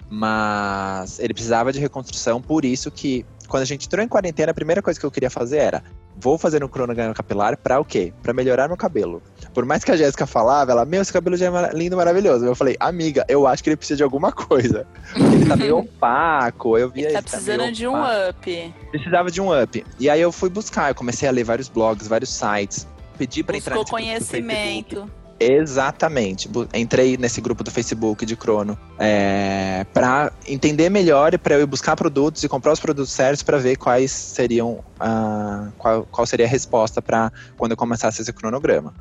Mas 0.09 1.19
ele 1.19 1.33
precisava 1.33 1.71
de 1.71 1.79
reconstrução, 1.79 2.41
por 2.41 2.65
isso 2.65 2.91
que 2.91 3.25
quando 3.47 3.63
a 3.63 3.65
gente 3.65 3.85
entrou 3.85 4.03
em 4.03 4.07
quarentena, 4.09 4.51
a 4.51 4.53
primeira 4.53 4.81
coisa 4.81 4.99
que 4.99 5.05
eu 5.05 5.11
queria 5.11 5.29
fazer 5.29 5.59
era 5.59 5.83
vou 6.17 6.37
fazer 6.37 6.63
um 6.63 6.67
cronograma 6.67 7.13
capilar 7.13 7.57
para 7.57 7.79
o 7.79 7.85
quê? 7.85 8.13
Para 8.21 8.33
melhorar 8.33 8.67
meu 8.67 8.77
cabelo. 8.77 9.21
Por 9.53 9.65
mais 9.65 9.83
que 9.83 9.91
a 9.91 9.97
Jéssica 9.97 10.25
falava, 10.25 10.71
ela, 10.71 10.85
meu, 10.85 11.01
esse 11.01 11.13
cabelo 11.13 11.37
já 11.37 11.47
é 11.47 11.73
lindo, 11.73 11.95
maravilhoso. 11.95 12.45
Eu 12.45 12.55
falei, 12.55 12.75
amiga, 12.79 13.25
eu 13.27 13.45
acho 13.45 13.63
que 13.63 13.69
ele 13.69 13.77
precisa 13.77 13.97
de 13.97 14.03
alguma 14.03 14.31
coisa. 14.31 14.87
Ele 15.15 15.45
tá 15.45 15.55
meio 15.55 15.77
opaco. 15.79 16.77
Eu 16.77 16.89
via 16.89 17.05
ele 17.05 17.13
tá 17.13 17.21
precisando 17.21 17.65
tá 17.65 17.71
de 17.71 17.87
um 17.87 18.01
up. 18.01 18.73
Precisava 18.91 19.29
de 19.29 19.41
um 19.41 19.61
up. 19.61 19.85
E 19.99 20.09
aí 20.09 20.21
eu 20.21 20.31
fui 20.31 20.49
buscar, 20.49 20.89
eu 20.89 20.95
comecei 20.95 21.27
a 21.27 21.31
ler 21.31 21.43
vários 21.43 21.69
blogs, 21.69 22.07
vários 22.07 22.29
sites. 22.29 22.87
Pedi 23.17 23.43
para 23.43 23.57
entrar 23.57 23.75
Buscou 23.75 23.97
conhecimento. 23.97 25.09
Exatamente. 25.39 26.49
Entrei 26.73 27.17
nesse 27.17 27.41
grupo 27.41 27.63
do 27.63 27.71
Facebook 27.71 28.25
de 28.25 28.35
Crono 28.35 28.77
é, 28.97 29.85
para 29.93 30.31
entender 30.47 30.89
melhor 30.89 31.33
e 31.33 31.37
para 31.37 31.55
eu 31.55 31.61
ir 31.61 31.65
buscar 31.65 31.95
produtos 31.95 32.43
e 32.43 32.49
comprar 32.49 32.71
os 32.71 32.79
produtos 32.79 33.11
certos 33.11 33.43
para 33.43 33.57
ver 33.57 33.75
quais 33.75 34.11
seriam 34.11 34.83
a, 34.99 35.69
qual, 35.77 36.07
qual 36.09 36.25
seria 36.25 36.45
a 36.45 36.49
resposta 36.49 37.01
para 37.01 37.31
quando 37.57 37.71
eu 37.71 37.77
começasse 37.77 38.21
esse 38.21 38.31
cronograma. 38.31 38.93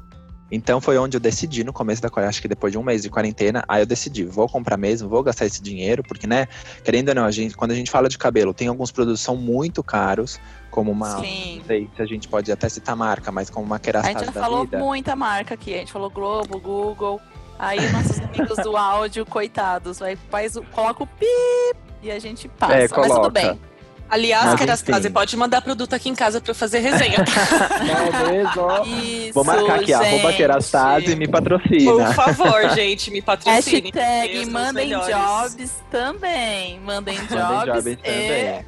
Então 0.55 0.83
foi 0.83 0.99
onde 0.99 1.17
eu 1.17 1.21
decidi 1.21 1.65
no 1.65 1.73
começo 1.73 2.03
da 2.03 2.11
acho 2.29 2.43
que 2.43 2.47
depois 2.47 2.71
de 2.71 2.79
um 2.79 2.83
mês 2.83 3.01
de 3.01 3.09
quarentena, 3.09 3.65
aí 3.67 3.81
eu 3.81 3.87
decidi, 3.87 4.23
vou 4.23 4.47
comprar 4.47 4.77
mesmo, 4.77 5.09
vou 5.09 5.23
gastar 5.23 5.47
esse 5.47 5.63
dinheiro, 5.63 6.03
porque, 6.03 6.27
né, 6.27 6.47
querendo 6.85 7.09
ou 7.09 7.15
não, 7.15 7.25
a 7.25 7.31
gente, 7.31 7.57
quando 7.57 7.71
a 7.71 7.75
gente 7.75 7.91
fala 7.91 8.07
de 8.07 8.19
cabelo, 8.19 8.53
tem 8.53 8.69
alguns 8.69 8.93
produtos 8.93 9.21
que 9.21 9.25
são 9.25 9.35
muito 9.35 9.83
caros, 9.83 10.39
como 10.71 10.91
uma, 10.91 11.19
Sim. 11.21 11.57
não 11.61 11.65
sei 11.65 11.91
se 11.97 12.03
a 12.03 12.05
gente 12.05 12.29
pode 12.29 12.53
até 12.53 12.69
citar 12.69 12.95
marca, 12.95 13.33
mas 13.33 13.49
como 13.49 13.65
uma 13.65 13.79
Kerastase 13.79 14.15
A 14.15 14.19
gente 14.19 14.35
já 14.35 14.41
falou 14.41 14.65
vida. 14.65 14.79
muita 14.79 15.17
marca 15.17 15.55
aqui, 15.55 15.75
a 15.75 15.79
gente 15.79 15.91
falou 15.91 16.11
Globo, 16.11 16.61
Google, 16.61 17.19
aí 17.59 17.91
nossos 17.91 18.21
amigos 18.21 18.59
do 18.59 18.77
áudio, 18.77 19.25
coitados, 19.25 20.01
vai, 20.01 20.17
faz, 20.17 20.59
coloca 20.71 21.03
o 21.03 21.07
pi 21.07 21.27
e 22.03 22.11
a 22.11 22.19
gente 22.19 22.47
passa, 22.47 22.75
é, 22.75 22.89
mas 22.95 23.11
tudo 23.11 23.31
bem. 23.31 23.59
Aliás, 24.13 24.55
Kerastase, 24.57 25.09
pode 25.09 25.35
mandar 25.39 25.63
produto 25.63 25.95
aqui 25.95 26.11
em 26.11 26.15
casa 26.15 26.39
para 26.39 26.51
eu 26.51 26.55
fazer 26.55 26.81
resenha. 26.81 27.17
é 27.17 28.91
Isso, 29.25 29.33
Vou 29.33 29.43
marcar 29.43 29.77
aqui, 29.77 29.87
gente. 29.87 29.95
arroba 29.95 30.33
Kerastase 30.35 31.17
me 31.17 31.27
patrocina. 31.27 31.93
Por 31.93 32.15
favor, 32.15 32.69
gente, 32.75 33.11
me 33.11 33.23
patrocine. 33.23 33.91
Hashtag 33.91 34.51
mandem 34.51 34.91
jobs 34.91 35.83
também. 35.91 36.79
Mandem 36.81 37.17
jobs, 37.21 37.31
mandem 37.33 37.73
jobs 37.73 37.87
e, 37.87 37.97
também. 37.97 38.67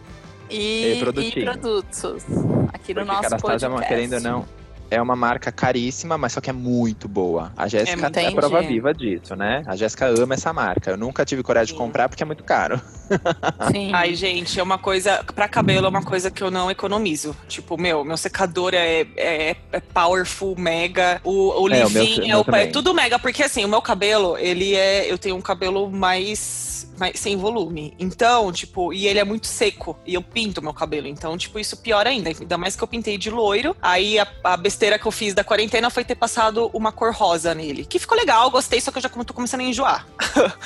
E, 0.49 0.93
e, 0.95 0.99
produtos. 1.01 1.37
e 1.37 1.43
produtos. 1.45 2.25
Aqui 2.73 2.95
no 2.95 3.01
Porque 3.01 3.05
nosso 3.05 3.23
Kerastase, 3.23 3.67
podcast. 3.67 3.89
querendo 3.89 4.15
ou 4.15 4.21
não, 4.21 4.47
é 4.91 5.01
uma 5.01 5.17
marca 5.17 5.51
caríssima, 5.51 6.17
mas 6.17 6.33
só 6.33 6.41
que 6.41 6.51
é 6.51 6.53
muito 6.53 7.09
boa. 7.09 7.53
A 7.57 7.67
Jéssica 7.69 8.11
é, 8.15 8.25
é 8.25 8.31
prova 8.31 8.63
viva 8.63 8.93
disso, 8.93 9.35
né? 9.35 9.63
A 9.67 9.77
Jéssica 9.77 10.07
ama 10.07 10.35
essa 10.35 10.53
marca. 10.53 10.91
Eu 10.91 10.97
nunca 10.97 11.25
tive 11.25 11.43
coragem 11.43 11.69
Sim. 11.69 11.75
de 11.75 11.79
comprar 11.79 12.09
porque 12.09 12.23
é 12.23 12.27
muito 12.27 12.45
caro. 12.45 12.81
Sim. 13.73 13.93
Ai, 13.93 14.15
gente, 14.15 14.59
é 14.59 14.63
uma 14.63 14.79
coisa. 14.79 15.23
Pra 15.35 15.49
cabelo 15.49 15.87
é 15.87 15.89
uma 15.89 16.03
coisa 16.03 16.31
que 16.31 16.43
eu 16.43 16.51
não 16.51 16.71
economizo. 16.71 17.37
Tipo, 17.49 17.81
meu, 17.81 18.05
meu 18.05 18.17
secador 18.17 18.75
é, 18.75 19.07
é, 19.17 19.57
é 19.73 19.81
powerful, 19.81 20.55
mega. 20.59 21.21
O, 21.25 21.63
o 21.63 21.69
é, 21.69 21.85
Livin 21.85 22.31
é, 22.31 22.37
o, 22.37 22.45
é 22.55 22.67
tudo 22.67 22.95
mega, 22.95 23.19
porque 23.19 23.43
assim, 23.43 23.65
o 23.65 23.69
meu 23.69 23.83
cabelo, 23.83 24.37
ele 24.39 24.75
é. 24.75 25.11
Eu 25.11 25.19
tenho 25.19 25.37
um 25.37 25.43
cabelo 25.43 25.91
mais 25.91 26.75
sem 27.15 27.37
volume. 27.37 27.95
Então, 27.99 28.53
tipo, 28.53 28.93
e 28.93 29.07
ele 29.07 29.19
é 29.19 29.25
muito 29.25 29.47
seco. 29.47 29.99
E 30.07 30.15
eu 30.15 30.23
pinto 30.23 30.63
meu 30.63 30.73
cabelo. 30.73 31.07
Então, 31.07 31.37
tipo, 31.37 31.59
isso 31.59 31.77
pior 31.77 32.07
ainda. 32.07 32.31
Ainda 32.31 32.59
mais 32.59 32.77
que 32.77 32.83
eu 32.83 32.89
pintei 32.89 33.19
de 33.19 33.31
loiro. 33.31 33.77
Aí 33.81 34.19
a, 34.19 34.27
a 34.45 34.57
besteira 34.57 34.99
que 34.99 35.07
eu 35.07 35.13
fiz 35.13 35.35
da 35.35 35.45
quarentena 35.45 35.91
foi 35.91 36.05
ter 36.05 36.15
passado 36.15 36.71
uma 36.73 36.93
cor 36.93 37.13
rosa 37.13 37.55
nele. 37.55 37.85
Que 37.85 37.99
ficou 37.99 38.17
legal, 38.17 38.51
gostei, 38.51 38.81
só 38.81 38.91
que 38.91 38.99
eu 38.99 39.03
já 39.03 39.09
tô 39.09 39.35
começando 39.35 39.61
a 39.61 39.65
enjoar. 39.65 40.07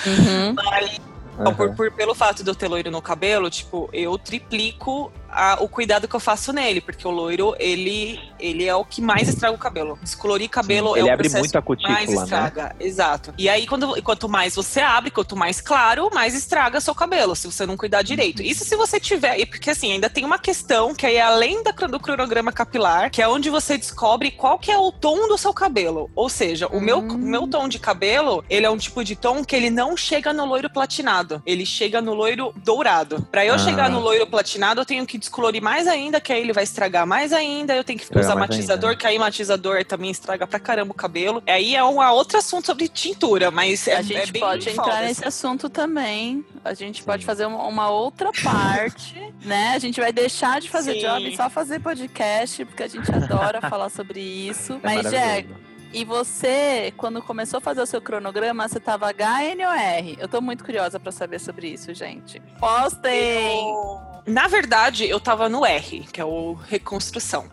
Uhum. 0.07 0.55
Mas, 0.65 1.01
uhum. 1.39 1.55
por, 1.55 1.75
por, 1.75 1.93
pelo 1.93 2.15
fato 2.15 2.43
de 2.43 2.51
eu 2.51 2.55
ter 2.55 2.69
loiro 2.69 2.91
no 2.91 3.03
cabelo, 3.03 3.51
tipo, 3.51 3.89
eu 3.93 4.19
triplico 4.19 5.13
a, 5.31 5.59
o 5.61 5.69
cuidado 5.69 6.09
que 6.09 6.15
eu 6.15 6.21
faço 6.21 6.53
nele, 6.53 6.81
porque 6.81 7.07
o 7.07 7.11
loiro, 7.11 7.55
ele, 7.59 8.19
ele 8.39 8.65
é 8.65 8.75
o 8.75 8.85
que 8.85 9.01
mais 9.01 9.29
estraga 9.29 9.55
o 9.55 9.59
cabelo. 9.59 9.99
Descolorir 10.03 10.49
cabelo 10.49 10.89
Sim, 10.89 10.97
é 10.97 10.99
ele 11.01 11.09
o 11.09 11.13
abre 11.13 11.29
muito 11.29 11.57
a 11.57 11.63
cutícula, 11.63 11.95
mais 11.95 12.11
né? 12.11 12.23
estraga. 12.23 12.63
Né? 12.65 12.75
Exato. 12.81 13.35
E 13.37 13.49
aí, 13.49 13.67
quando, 13.67 14.03
quanto 14.03 14.29
mais 14.29 14.55
você 14.55 14.81
abre, 14.81 15.11
quanto 15.11 15.37
mais 15.37 15.61
claro, 15.61 16.11
mais 16.13 16.35
estraga 16.35 16.81
seu 16.81 16.95
cabelo, 16.95 17.35
se 17.37 17.47
você 17.47 17.67
não 17.67 17.77
cuidar 17.77 18.03
direito. 18.03 18.43
Isso 18.43 18.65
se 18.65 18.77
você 18.77 18.99
tiver, 18.99 19.45
porque 19.47 19.71
assim, 19.71 19.93
ainda 19.93 20.09
tem 20.09 20.25
uma 20.25 20.39
questão 20.39 20.95
que 20.95 21.07
aí 21.07 21.17
é 21.17 21.23
além 21.23 21.63
da, 21.63 21.73
do 21.73 22.01
cronograma 22.01 22.53
capilar, 22.53 23.11
que 23.11 23.23
é 23.23 23.29
onde 23.29 23.51
você 23.51 23.77
descobre 23.77 24.31
qual 24.31 24.59
que 24.59 24.71
é 24.71 24.79
o 24.79 24.91
tom 24.91 25.29
do 25.29 25.37
seu 25.37 25.53
cabelo. 25.53 26.11
Ou 26.15 26.29
seja, 26.29 26.67
o 26.69 26.81
meu, 26.81 26.99
hum. 26.99 27.19
meu 27.19 27.47
tom 27.47 27.69
de 27.69 27.79
cabelo, 27.79 28.45
ele 28.49 28.67
é 28.67 28.71
um 28.71 28.77
tipo 28.77 29.05
de 29.05 29.17
tom 29.17 29.45
que 29.45 29.55
ele 29.55 29.71
não 29.71 29.97
chega 29.97 30.33
no 30.33 30.45
loiro 30.45 30.71
platinado, 30.71 31.43
ele 31.45 31.67
chega 31.67 32.01
no 32.01 32.15
loiro 32.15 32.53
dourado. 32.57 33.27
Para 33.31 33.45
eu 33.45 33.55
ah. 33.55 33.59
chegar 33.59 33.91
no 33.91 34.01
loiro 34.01 34.27
platinado, 34.27 34.81
eu 34.81 34.87
tenho 34.87 35.07
que 35.07 35.18
descolorir 35.19 35.63
mais 35.63 35.87
ainda, 35.87 36.21
que 36.21 36.33
aí 36.33 36.41
ele 36.41 36.53
vai 36.53 36.65
estragar 36.65 37.07
mais 37.07 37.33
ainda. 37.33 37.75
Eu 37.75 37.85
tenho 37.85 37.99
que 37.99 38.19
usar 38.19 38.37
matizador, 38.37 38.91
ainda. 38.91 39.01
que 39.01 39.07
aí 39.07 39.19
matizador 39.19 39.85
também 39.85 40.11
estraga 40.11 40.47
pra 40.47 40.59
caramba 40.59 40.93
o 40.93 40.95
cabelo. 40.95 41.43
Aí 41.47 41.75
é 41.75 41.85
um 41.85 42.01
outro 42.11 42.39
assunto 42.39 42.67
sobre 42.67 42.89
tintura, 42.89 43.51
mas 43.51 43.87
a 43.89 43.93
é, 43.93 44.03
gente 44.03 44.37
é 44.37 44.41
pode 44.41 44.69
entrar 44.69 45.03
nesse 45.03 45.27
assunto 45.27 45.69
também. 45.69 46.45
A 46.65 46.75
gente 46.75 47.01
Sim. 47.01 47.07
pode 47.07 47.25
fazer 47.25 47.47
uma, 47.47 47.65
uma 47.65 47.91
outra 47.91 48.31
parte, 48.43 49.15
né? 49.45 49.73
A 49.75 49.79
gente 49.79 50.01
vai 50.01 50.13
deixar 50.13 50.61
de 50.61 50.69
fazer 50.69 50.95
Sim. 50.95 51.01
job 51.01 51.29
e 51.29 51.37
só 51.37 51.51
fazer 51.51 51.81
podcast, 51.81 52.65
porque 52.65 52.83
a 52.83 52.89
gente 52.89 53.11
adora 53.11 53.61
falar 53.69 53.89
sobre 53.89 54.21
isso. 54.21 54.75
É 54.75 54.81
mas, 54.83 55.09
Diego, 55.09 55.55
e 55.93 56.05
você, 56.05 56.93
quando 56.97 57.23
começou 57.23 57.59
a 57.59 57.61
fazer 57.61 57.81
o 57.81 57.87
seu 57.87 58.01
cronograma, 58.01 58.69
você 58.69 58.79
tava 58.79 59.09
H, 59.09 59.45
N 59.45 59.65
ou 59.65 59.73
R? 59.73 60.17
Eu 60.21 60.29
tô 60.29 60.41
muito 60.41 60.63
curiosa 60.63 61.01
para 61.01 61.11
saber 61.11 61.39
sobre 61.39 61.69
isso, 61.69 61.95
gente. 61.95 62.41
Postem! 62.59 63.71
Eu... 63.71 64.18
Na 64.29 64.47
verdade, 64.47 65.09
eu 65.09 65.19
tava 65.19 65.49
no 65.49 65.65
R, 65.65 66.07
que 66.13 66.21
é 66.21 66.25
o 66.25 66.55
reconstrução. 66.55 67.47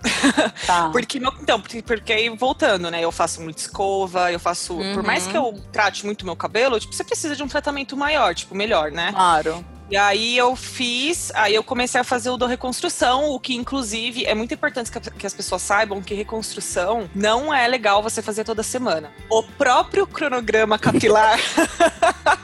Tá. 0.65 0.89
porque, 0.94 1.17
então, 1.17 1.60
porque, 1.60 1.82
porque 1.82 2.29
voltando, 2.32 2.91
né? 2.91 3.01
Eu 3.01 3.12
faço 3.12 3.41
muita 3.41 3.62
escova, 3.62 4.32
eu 4.32 4.39
faço. 4.39 4.74
Uhum. 4.74 4.94
Por 4.94 5.03
mais 5.03 5.25
que 5.25 5.36
eu 5.36 5.53
trate 5.72 6.05
muito 6.05 6.25
meu 6.25 6.36
cabelo, 6.36 6.79
tipo, 6.79 6.94
você 6.94 7.03
precisa 7.03 7.36
de 7.36 7.44
um 7.44 7.48
tratamento 7.48 7.96
maior, 7.96 8.36
tipo, 8.36 8.53
melhor, 8.53 8.91
né? 8.91 9.12
Claro. 9.12 9.63
E 9.89 9.96
aí 9.96 10.36
eu 10.36 10.55
fiz, 10.55 11.32
aí 11.36 11.53
eu 11.53 11.63
comecei 11.63 12.01
a 12.01 12.03
fazer 12.03 12.32
o 12.32 12.38
da 12.38 12.48
reconstrução, 12.48 13.29
o 13.29 13.39
que 13.39 13.53
inclusive 13.53 14.25
é 14.25 14.34
muito 14.34 14.51
importante 14.51 14.91
que, 14.91 15.27
as 15.27 15.34
pessoas 15.34 15.62
saibam 15.62 16.01
que 16.01 16.15
reconstrução 16.15 17.08
não 17.13 17.53
é 17.53 17.67
legal 17.67 18.01
você 18.01 18.20
fazer 18.20 18.44
toda 18.44 18.63
semana. 18.63 19.12
O 19.29 19.44
próprio 19.44 20.08
cronograma 20.08 20.79
capilar 20.79 21.39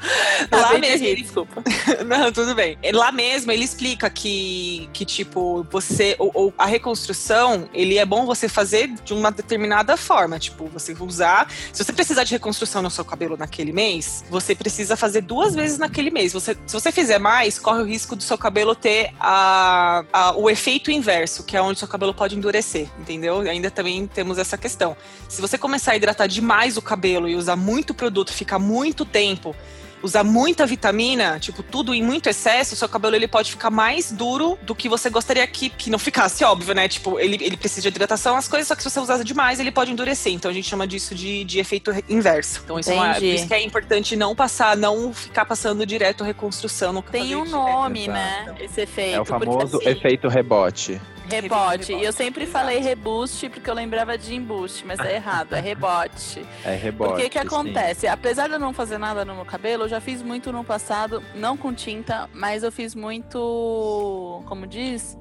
lá 0.51 0.77
mesmo, 0.77 1.07
ele... 1.07 1.21
desculpa. 1.21 1.63
não, 2.05 2.31
tudo 2.31 2.55
bem. 2.55 2.77
Lá 2.93 3.11
mesmo 3.11 3.51
ele 3.51 3.63
explica 3.63 4.09
que 4.09 4.89
que 4.93 5.05
tipo, 5.05 5.65
você 5.69 6.15
ou, 6.17 6.31
ou, 6.33 6.53
a 6.57 6.65
reconstrução, 6.65 7.69
ele 7.73 7.97
é 7.97 8.05
bom 8.05 8.25
você 8.25 8.47
fazer 8.47 8.87
de 9.03 9.13
uma 9.13 9.31
determinada 9.31 9.97
forma, 9.97 10.39
tipo, 10.39 10.67
você 10.67 10.95
usar, 10.99 11.51
se 11.73 11.83
você 11.83 11.91
precisar 11.91 12.23
de 12.23 12.31
reconstrução 12.31 12.81
no 12.81 12.89
seu 12.89 13.03
cabelo 13.03 13.35
naquele 13.35 13.71
mês, 13.71 14.23
você 14.29 14.53
precisa 14.53 14.95
fazer 14.95 15.21
duas 15.21 15.55
vezes 15.55 15.77
naquele 15.77 16.11
mês. 16.11 16.33
Você 16.33 16.55
se 16.65 16.73
você 16.73 16.91
fizer 16.91 17.19
mais 17.19 17.31
mais, 17.31 17.57
corre 17.57 17.81
o 17.81 17.85
risco 17.85 18.15
do 18.15 18.21
seu 18.21 18.37
cabelo 18.37 18.75
ter 18.75 19.13
a, 19.19 20.03
a, 20.13 20.37
o 20.37 20.49
efeito 20.49 20.91
inverso, 20.91 21.43
que 21.43 21.57
é 21.57 21.61
onde 21.61 21.79
seu 21.79 21.87
cabelo 21.87 22.13
pode 22.13 22.35
endurecer, 22.35 22.87
entendeu? 22.99 23.39
Ainda 23.39 23.71
também 23.71 24.05
temos 24.05 24.37
essa 24.37 24.57
questão. 24.57 24.95
Se 25.27 25.41
você 25.41 25.57
começar 25.57 25.93
a 25.93 25.95
hidratar 25.95 26.27
demais 26.27 26.77
o 26.77 26.81
cabelo 26.81 27.27
e 27.27 27.35
usar 27.35 27.55
muito 27.55 27.93
produto, 27.93 28.33
ficar 28.33 28.59
muito 28.59 29.05
tempo 29.05 29.55
usar 30.03 30.24
muita 30.24 30.65
vitamina, 30.65 31.39
tipo, 31.39 31.63
tudo 31.63 31.93
em 31.93 32.03
muito 32.03 32.27
excesso, 32.27 32.75
seu 32.75 32.89
cabelo 32.89 33.15
ele 33.15 33.27
pode 33.27 33.51
ficar 33.51 33.70
mais 33.70 34.12
duro 34.12 34.58
do 34.62 34.74
que 34.74 34.89
você 34.89 35.10
gostaria 35.10 35.46
que, 35.48 35.70
que 35.70 35.89
não 35.89 36.00
ficasse, 36.00 36.43
óbvio, 36.43 36.74
né? 36.74 36.88
Tipo, 36.88 37.20
ele, 37.20 37.38
ele 37.41 37.58
precisa 37.58 37.81
de 37.81 37.88
hidratação, 37.88 38.36
as 38.36 38.48
coisas, 38.48 38.67
só 38.67 38.75
que 38.75 38.84
se 38.84 38.89
você 38.89 39.00
usar 39.00 39.24
demais, 39.24 39.60
ele 39.60 39.72
pode 39.72 39.91
endurecer. 39.91 40.34
Então 40.34 40.50
a 40.50 40.53
gente 40.53 40.67
chama 40.67 40.88
disso 40.88 41.13
de, 41.13 41.43
de 41.43 41.60
efeito 41.60 41.91
inverso. 42.10 42.62
Então 42.63 42.79
isso 42.79 42.91
é, 42.91 43.13
por 43.13 43.24
isso 43.24 43.48
que 43.48 43.53
é 43.53 43.63
importante 43.63 44.15
não 44.15 44.36
passar, 44.36 44.75
não 44.75 45.13
ficar 45.13 45.46
passando 45.46 45.86
direto 45.86 46.24
reconstrução 46.24 46.93
no 46.93 47.01
Tem 47.01 47.36
um 47.36 47.46
nome, 47.46 48.08
né? 48.08 48.55
Esse 48.60 48.81
efeito. 48.81 49.15
É 49.15 49.22
o 49.22 49.25
famoso 49.25 49.72
porque, 49.72 49.89
assim, 49.89 50.00
efeito 50.00 50.27
rebote. 50.27 51.01
Rebote. 51.31 51.93
E 51.93 52.03
eu 52.03 52.11
sempre 52.11 52.45
falei 52.45 52.79
reboost 52.79 53.50
porque 53.50 53.69
eu 53.69 53.73
lembrava 53.73 54.17
de 54.17 54.35
embuste, 54.35 54.85
mas 54.85 55.00
é 55.00 55.15
errado, 55.15 55.53
é 55.53 55.59
rebote. 55.59 56.45
É 56.63 56.75
rebote. 56.75 57.11
Porque 57.11 57.29
que 57.29 57.39
acontece? 57.39 58.01
Sim. 58.01 58.07
Apesar 58.07 58.47
de 58.47 58.53
eu 58.53 58.59
não 58.59 58.73
fazer 58.73 58.97
nada 58.97 59.23
no 59.23 59.35
meu 59.35 59.45
cabelo, 59.45 59.83
eu 59.83 59.89
já 59.89 60.01
fiz 60.01 60.21
muito 60.21 60.51
no 60.51 60.63
passado, 60.63 61.23
não 61.35 61.55
com 61.55 61.73
tinta, 61.73 62.29
mas 62.33 62.63
eu 62.63 62.71
fiz 62.71 62.93
muito, 62.95 64.43
como 64.47 64.67
diz, 64.67 65.17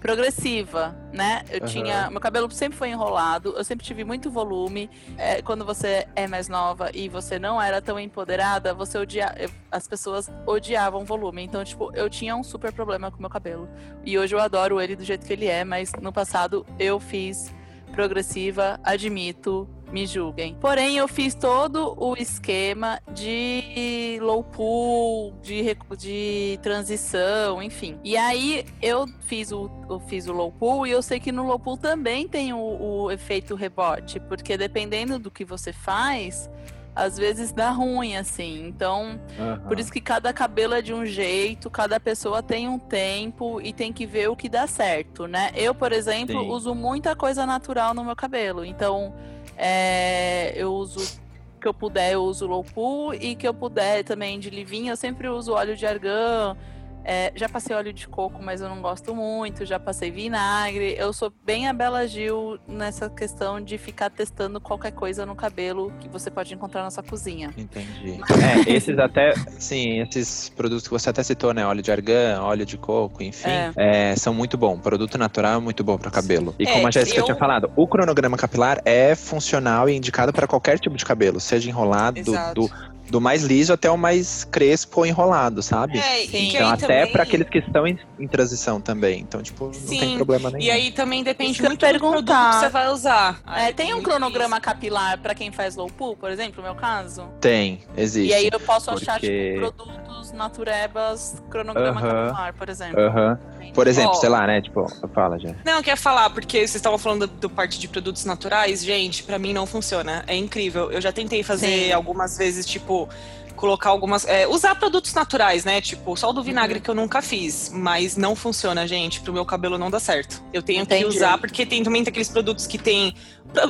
progressiva, 0.00 0.96
né? 1.12 1.44
Eu 1.50 1.62
uhum. 1.62 1.66
tinha. 1.66 2.10
Meu 2.10 2.20
cabelo 2.20 2.50
sempre 2.50 2.78
foi 2.78 2.90
enrolado, 2.90 3.54
eu 3.56 3.64
sempre 3.64 3.84
tive 3.84 4.04
muito 4.04 4.30
volume. 4.30 4.90
É, 5.16 5.42
quando 5.42 5.64
você 5.64 6.06
é 6.14 6.26
mais 6.26 6.48
nova 6.48 6.90
e 6.94 7.08
você 7.08 7.38
não 7.38 7.60
era 7.60 7.80
tão 7.80 7.98
empoderada, 7.98 8.72
você 8.72 8.98
odia. 8.98 9.34
As 9.70 9.86
pessoas 9.88 10.30
odiavam 10.46 11.04
volume. 11.04 11.42
Então, 11.42 11.64
tipo, 11.64 11.90
eu 11.94 12.08
tinha 12.08 12.36
um 12.36 12.42
super 12.42 12.72
problema 12.72 13.10
com 13.10 13.20
meu 13.20 13.30
cabelo. 13.30 13.68
E 14.04 14.18
hoje 14.18 14.34
eu 14.34 14.40
adoro 14.40 14.80
ele 14.80 14.94
do 14.96 15.04
jeito 15.04 15.26
que 15.26 15.32
ele 15.32 15.46
é, 15.46 15.64
mas 15.64 15.92
no 16.00 16.12
passado 16.12 16.64
eu 16.78 17.00
fiz 17.00 17.52
progressiva, 17.92 18.78
admito, 18.84 19.68
me 19.92 20.06
julguem. 20.06 20.56
Porém, 20.60 20.96
eu 20.96 21.08
fiz 21.08 21.34
todo 21.34 21.94
o 21.98 22.14
esquema 22.16 23.00
de 23.12 24.18
low 24.20 24.44
pool, 24.44 25.34
de, 25.42 25.76
de 25.96 26.58
transição, 26.62 27.62
enfim. 27.62 27.98
E 28.04 28.16
aí 28.16 28.64
eu 28.82 29.06
fiz 29.20 29.52
o, 29.52 29.70
eu 29.88 30.00
fiz 30.00 30.26
o 30.26 30.32
low 30.32 30.52
pool 30.52 30.86
e 30.86 30.90
eu 30.90 31.02
sei 31.02 31.18
que 31.18 31.32
no 31.32 31.46
low 31.46 31.58
pool 31.58 31.76
também 31.76 32.28
tem 32.28 32.52
o, 32.52 32.58
o 32.58 33.10
efeito 33.10 33.54
rebote, 33.54 34.20
porque 34.20 34.56
dependendo 34.56 35.18
do 35.18 35.30
que 35.30 35.44
você 35.44 35.72
faz, 35.72 36.50
às 36.98 37.16
vezes 37.16 37.52
dá 37.52 37.70
ruim, 37.70 38.16
assim. 38.16 38.66
Então, 38.66 39.20
uhum. 39.38 39.68
por 39.68 39.78
isso 39.78 39.92
que 39.92 40.00
cada 40.00 40.32
cabelo 40.32 40.74
é 40.74 40.82
de 40.82 40.92
um 40.92 41.06
jeito, 41.06 41.70
cada 41.70 42.00
pessoa 42.00 42.42
tem 42.42 42.68
um 42.68 42.78
tempo 42.78 43.60
e 43.60 43.72
tem 43.72 43.92
que 43.92 44.04
ver 44.04 44.28
o 44.28 44.34
que 44.34 44.48
dá 44.48 44.66
certo, 44.66 45.28
né? 45.28 45.52
Eu, 45.54 45.72
por 45.72 45.92
exemplo, 45.92 46.40
Sim. 46.40 46.50
uso 46.50 46.74
muita 46.74 47.14
coisa 47.14 47.46
natural 47.46 47.94
no 47.94 48.04
meu 48.04 48.16
cabelo. 48.16 48.64
Então, 48.64 49.14
É, 49.58 50.52
eu 50.56 50.72
uso 50.72 51.20
que 51.60 51.66
eu 51.66 51.74
puder, 51.74 52.12
eu 52.12 52.22
uso 52.22 52.46
low 52.46 52.64
e 53.12 53.34
que 53.34 53.46
eu 53.46 53.52
puder 53.52 54.04
também 54.04 54.38
de 54.38 54.48
livinho, 54.48 54.92
eu 54.92 54.96
sempre 54.96 55.28
uso 55.28 55.52
óleo 55.52 55.76
de 55.76 55.84
argan 55.84 56.56
é, 57.04 57.32
já 57.34 57.48
passei 57.48 57.74
óleo 57.74 57.92
de 57.92 58.06
coco, 58.06 58.42
mas 58.42 58.60
eu 58.60 58.68
não 58.68 58.82
gosto 58.82 59.14
muito. 59.14 59.64
Já 59.64 59.78
passei 59.78 60.10
vinagre. 60.10 60.94
Eu 60.98 61.12
sou 61.12 61.32
bem 61.44 61.66
a 61.66 61.72
Bela 61.72 62.06
Gil 62.06 62.58
nessa 62.68 63.08
questão 63.08 63.60
de 63.60 63.78
ficar 63.78 64.10
testando 64.10 64.60
qualquer 64.60 64.92
coisa 64.92 65.24
no 65.24 65.34
cabelo 65.34 65.92
que 66.00 66.08
você 66.08 66.30
pode 66.30 66.52
encontrar 66.54 66.82
na 66.82 66.90
sua 66.90 67.02
cozinha. 67.02 67.50
Entendi. 67.56 68.20
é, 68.68 68.70
esses 68.72 68.98
até, 68.98 69.34
sim, 69.58 70.00
esses 70.00 70.50
produtos 70.50 70.86
que 70.86 70.90
você 70.90 71.10
até 71.10 71.22
citou, 71.22 71.54
né? 71.54 71.66
Óleo 71.66 71.82
de 71.82 71.90
argan, 71.90 72.42
óleo 72.42 72.66
de 72.66 72.76
coco, 72.76 73.22
enfim, 73.22 73.48
é. 73.48 73.72
É, 73.76 74.16
são 74.16 74.34
muito 74.34 74.56
bons. 74.56 74.80
Produto 74.80 75.16
natural 75.16 75.56
é 75.56 75.60
muito 75.60 75.82
bom 75.82 75.96
para 75.96 76.08
o 76.08 76.12
cabelo. 76.12 76.54
E 76.58 76.66
como 76.66 76.86
é, 76.86 76.88
a 76.88 76.90
Jéssica 76.90 77.20
eu... 77.20 77.24
tinha 77.24 77.36
falado, 77.36 77.70
o 77.74 77.86
cronograma 77.86 78.36
capilar 78.36 78.80
é 78.84 79.14
funcional 79.14 79.88
e 79.88 79.96
indicado 79.96 80.32
para 80.32 80.46
qualquer 80.46 80.78
tipo 80.78 80.96
de 80.96 81.04
cabelo, 81.04 81.40
seja 81.40 81.68
enrolado, 81.68 82.20
do, 82.54 82.70
do 83.10 83.20
mais 83.20 83.42
liso 83.42 83.72
até 83.72 83.90
o 83.90 83.96
mais 83.96 84.44
crespo 84.44 85.00
ou 85.00 85.06
enrolado, 85.06 85.62
sabe? 85.62 85.98
É, 85.98 86.26
Sim. 86.26 86.48
Então, 86.48 86.68
até 86.68 87.00
também... 87.00 87.12
para 87.12 87.22
aqueles 87.22 87.48
que 87.48 87.58
estão 87.58 87.86
em, 87.86 87.98
em, 88.18 88.28
transição 88.28 88.80
também. 88.80 89.20
Então, 89.20 89.42
tipo, 89.42 89.66
não 89.66 89.72
Sim. 89.72 89.98
tem 89.98 90.16
problema 90.16 90.50
nenhum. 90.50 90.64
E 90.64 90.70
aí 90.70 90.92
também 90.92 91.22
depende 91.22 91.60
muito 91.62 91.86
do 91.86 91.98
produto 91.98 92.26
que 92.26 92.56
você 92.56 92.68
vai 92.68 92.88
usar. 92.88 93.40
É, 93.56 93.72
tem 93.72 93.94
um 93.94 94.02
cronograma 94.02 94.60
capilar 94.60 95.18
para 95.18 95.34
quem 95.34 95.50
faz 95.50 95.76
low 95.76 95.88
pool, 95.88 96.16
por 96.16 96.30
exemplo, 96.30 96.62
no 96.62 96.62
meu 96.62 96.74
caso? 96.74 97.28
Tem, 97.40 97.80
existe. 97.96 98.30
E 98.30 98.34
aí 98.34 98.48
eu 98.52 98.60
posso 98.60 98.90
porque... 98.90 99.10
achar, 99.10 99.20
tipo, 99.20 100.07
produtos 100.28 100.32
naturebas, 100.32 101.42
cronograma 101.50 102.00
uh 102.00 102.04
-huh. 102.04 102.26
capilar, 102.26 102.54
por 102.54 102.68
exemplo. 102.68 103.00
Uh 103.00 103.14
-huh. 103.14 103.72
Por 103.72 103.86
exemplo, 103.86 104.12
oh. 104.12 104.20
sei 104.20 104.28
lá, 104.28 104.46
né? 104.46 104.60
Tipo, 104.60 104.86
fala 105.12 105.38
já. 105.38 105.54
Não, 105.64 105.74
eu 105.74 105.82
queria 105.82 105.96
falar, 105.96 106.30
porque 106.30 106.58
vocês 106.58 106.76
estavam 106.76 106.98
falando 106.98 107.26
do, 107.26 107.34
do, 107.34 107.50
parte 107.50 107.78
de 107.78 107.88
produtos 107.88 108.24
naturais, 108.24 108.84
gente, 108.84 109.22
para 109.22 109.38
mim 109.38 109.52
não 109.52 109.66
funciona. 109.66 110.24
É 110.26 110.34
incrível. 110.34 110.90
Eu 110.90 111.00
já 111.00 111.12
tentei 111.12 111.42
fazer 111.42 111.86
Sim. 111.86 111.92
algumas 111.92 112.36
vezes, 112.36 112.66
tipo, 112.66 113.08
colocar 113.56 113.90
algumas. 113.90 114.26
É, 114.26 114.46
usar 114.46 114.74
produtos 114.74 115.12
naturais, 115.14 115.64
né? 115.64 115.80
Tipo, 115.80 116.16
só 116.16 116.30
o 116.30 116.32
do 116.32 116.42
vinagre 116.42 116.78
uhum. 116.78 116.82
que 116.82 116.90
eu 116.90 116.94
nunca 116.94 117.20
fiz. 117.22 117.70
Mas 117.72 118.16
não 118.16 118.34
funciona, 118.34 118.86
gente. 118.86 119.20
Pro 119.20 119.32
meu 119.32 119.44
cabelo 119.44 119.78
não 119.78 119.90
dá 119.90 120.00
certo. 120.00 120.42
Eu 120.52 120.62
tenho 120.62 120.82
Entendi. 120.82 121.04
que 121.04 121.08
usar, 121.08 121.38
porque 121.38 121.66
tem 121.66 121.82
também 121.82 122.02
tem 122.02 122.10
aqueles 122.10 122.28
produtos 122.28 122.66
que 122.66 122.78
tem. 122.78 123.14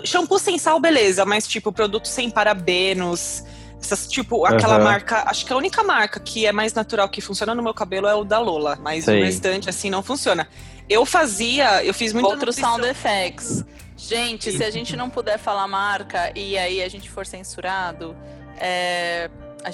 Shampoo 0.05 0.39
sem 0.41 0.59
sal, 0.59 0.81
beleza, 0.81 1.25
mas 1.25 1.47
tipo, 1.47 1.73
produto 1.73 2.07
sem 2.07 2.31
parabenos. 2.31 3.45
Essas, 3.81 4.09
tipo, 4.09 4.45
aquela 4.45 4.79
uhum. 4.79 4.85
marca. 4.85 5.25
Acho 5.29 5.47
que 5.47 5.53
a 5.53 5.57
única 5.57 5.83
marca 5.83 6.19
que 6.19 6.47
é 6.47 6.53
mais 6.53 6.75
natural 6.75 7.09
que 7.09 7.21
funciona 7.21 7.55
no 7.55 7.63
meu 7.63 7.75
cabelo 7.75 8.07
é 8.07 8.15
o 8.15 8.25
da 8.25 8.39
Lola. 8.39 8.79
Mas 8.83 9.05
Sei. 9.05 9.21
o 9.21 9.25
restante, 9.25 9.69
assim, 9.71 9.89
não 9.89 10.03
funciona. 10.03 10.49
Eu 10.89 11.05
fazia, 11.05 11.85
eu 11.85 11.95
fiz 11.95 12.13
muito. 12.13 12.29
Outros 12.29 12.57
sound 12.57 12.85
effects. 12.87 13.65
Gente, 13.97 14.53
se 14.53 14.63
a 14.63 14.71
gente 14.71 14.97
não 14.97 15.11
puder 15.11 15.39
falar 15.39 15.67
marca 15.67 16.33
e 16.35 16.57
aí 16.57 16.83
a 16.83 16.89
gente 16.89 17.11
for 17.11 17.27
censurado, 17.27 18.17
é, 18.57 19.29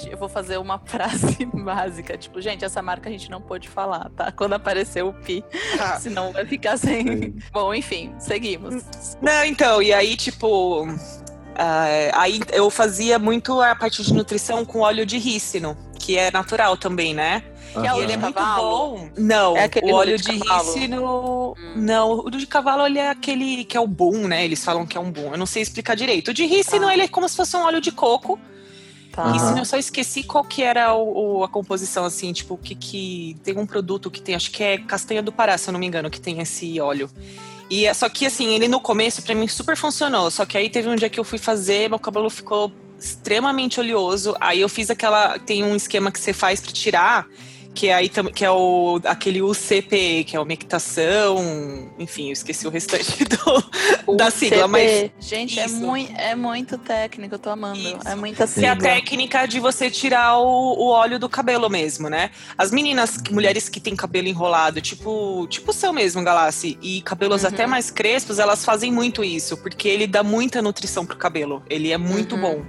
eu 0.09 0.17
vou 0.17 0.27
fazer 0.27 0.57
uma 0.57 0.79
frase 0.85 1.45
básica, 1.45 2.17
tipo, 2.17 2.41
gente, 2.41 2.65
essa 2.65 2.81
marca 2.81 3.07
a 3.07 3.11
gente 3.11 3.29
não 3.29 3.39
pode 3.39 3.69
falar, 3.69 4.09
tá? 4.15 4.31
Quando 4.31 4.53
aparecer 4.53 5.03
o 5.03 5.13
pi, 5.13 5.43
ah. 5.79 5.97
senão 6.01 6.31
vai 6.31 6.45
ficar 6.45 6.77
sem. 6.77 7.35
Bom, 7.51 7.73
enfim, 7.73 8.13
seguimos. 8.19 8.83
Não, 9.21 9.45
então, 9.45 9.81
e 9.81 9.93
aí, 9.93 10.15
tipo. 10.15 10.87
Uh, 11.55 12.11
aí 12.13 12.39
eu 12.51 12.69
fazia 12.69 13.17
muito 13.17 13.61
a 13.61 13.73
parte 13.75 14.03
de 14.03 14.13
nutrição 14.13 14.65
com 14.65 14.79
óleo 14.79 15.05
de 15.05 15.17
rícino, 15.17 15.77
que 15.97 16.17
é 16.17 16.29
natural 16.29 16.75
também, 16.75 17.13
né? 17.13 17.43
Que 17.73 17.87
é 17.87 17.97
ele 17.97 18.13
é 18.13 18.17
muito 18.17 18.41
bom. 18.41 19.09
Não, 19.17 19.55
é 19.57 19.69
o 19.83 19.93
óleo 19.93 20.17
de, 20.17 20.23
de 20.23 20.37
rícino. 20.37 21.55
Hum. 21.57 21.73
Não, 21.75 22.19
o 22.19 22.29
de 22.29 22.45
cavalo 22.47 22.85
ele 22.85 22.99
é 22.99 23.09
aquele 23.09 23.65
que 23.65 23.75
é 23.75 23.79
o 23.79 23.87
bom, 23.87 24.27
né? 24.27 24.45
Eles 24.45 24.63
falam 24.63 24.85
que 24.85 24.97
é 24.97 25.01
um 25.01 25.11
bom. 25.11 25.31
Eu 25.31 25.37
não 25.37 25.45
sei 25.45 25.61
explicar 25.61 25.95
direito. 25.95 26.29
O 26.29 26.33
de 26.33 26.45
rícino, 26.45 26.87
tá. 26.87 26.93
ele 26.93 27.03
é 27.03 27.07
como 27.07 27.27
se 27.27 27.35
fosse 27.35 27.55
um 27.57 27.61
óleo 27.61 27.81
de 27.81 27.91
coco 27.91 28.39
Tá. 29.15 29.31
Uhum. 29.31 29.57
eu 29.57 29.63
só 29.63 29.77
esqueci 29.77 30.23
qual 30.23 30.43
que 30.43 30.61
era 30.61 30.93
o, 30.93 31.37
o, 31.37 31.43
a 31.45 31.47
composição, 31.47 32.03
assim, 32.03 32.33
tipo, 32.33 32.57
que, 32.57 32.75
que 32.75 33.37
tem 33.45 33.57
um 33.57 33.65
produto 33.65 34.11
que 34.11 34.21
tem, 34.21 34.35
acho 34.35 34.51
que 34.51 34.61
é 34.61 34.77
castanha 34.77 35.23
do 35.23 35.31
Pará, 35.31 35.57
se 35.57 35.69
eu 35.69 35.71
não 35.71 35.79
me 35.79 35.87
engano, 35.87 36.09
que 36.09 36.19
tem 36.19 36.41
esse 36.41 36.81
óleo. 36.81 37.09
E 37.69 37.85
é, 37.85 37.93
só 37.93 38.07
que 38.09 38.25
assim, 38.25 38.53
ele 38.53 38.67
no 38.67 38.79
começo 38.79 39.21
para 39.21 39.35
mim 39.35 39.47
super 39.47 39.75
funcionou. 39.75 40.29
Só 40.29 40.45
que 40.45 40.57
aí 40.57 40.69
teve 40.69 40.87
um 40.89 40.95
dia 40.95 41.09
que 41.09 41.19
eu 41.19 41.23
fui 41.23 41.37
fazer, 41.37 41.89
meu 41.89 41.99
cabelo 41.99 42.29
ficou 42.29 42.71
extremamente 42.99 43.79
oleoso. 43.79 44.35
Aí 44.39 44.61
eu 44.61 44.69
fiz 44.69 44.89
aquela. 44.89 45.39
Tem 45.39 45.63
um 45.63 45.75
esquema 45.75 46.11
que 46.11 46.19
você 46.19 46.33
faz 46.33 46.59
para 46.59 46.71
tirar 46.71 47.27
que 47.75 47.89
é 47.89 47.93
aí 47.93 48.09
que 48.09 48.45
é 48.45 48.49
o 48.49 48.99
aquele 49.03 49.41
UCP, 49.41 50.23
que 50.23 50.35
é 50.35 50.39
umectação, 50.39 51.91
enfim, 51.99 52.27
eu 52.27 52.33
esqueci 52.33 52.65
o 52.65 52.69
restante 52.69 53.25
do, 54.05 54.15
da 54.15 54.31
sigla, 54.31 54.67
mas 54.67 55.11
gente, 55.19 55.59
é 55.59 55.67
muito 55.67 56.15
é 56.17 56.35
muito 56.35 56.77
técnico, 56.77 57.35
eu 57.35 57.39
tô 57.39 57.49
amando. 57.49 57.79
Isso. 57.79 58.07
É 58.07 58.15
muita 58.15 58.47
sigla. 58.47 58.75
Que 58.77 58.87
é 58.87 58.91
a 58.91 58.95
técnica 58.95 59.45
de 59.45 59.59
você 59.59 59.91
tirar 59.91 60.37
o, 60.37 60.73
o 60.79 60.87
óleo 60.87 61.19
do 61.19 61.27
cabelo 61.27 61.69
mesmo, 61.69 62.09
né? 62.09 62.31
As 62.57 62.71
meninas, 62.71 63.21
mulheres 63.29 63.67
que 63.67 63.79
têm 63.79 63.95
cabelo 63.95 64.27
enrolado, 64.27 64.79
tipo, 64.81 65.45
tipo 65.47 65.71
o 65.71 65.73
seu 65.73 65.91
mesmo, 65.91 66.23
Galassi, 66.23 66.77
e 66.81 67.01
cabelos 67.01 67.43
uhum. 67.43 67.49
até 67.49 67.67
mais 67.67 67.91
crespos, 67.91 68.39
elas 68.39 68.63
fazem 68.63 68.91
muito 68.91 69.23
isso, 69.23 69.57
porque 69.57 69.87
ele 69.87 70.07
dá 70.07 70.23
muita 70.23 70.61
nutrição 70.61 71.05
pro 71.05 71.17
cabelo. 71.17 71.61
Ele 71.69 71.91
é 71.91 71.97
muito 71.97 72.35
uhum. 72.35 72.41
bom. 72.41 72.65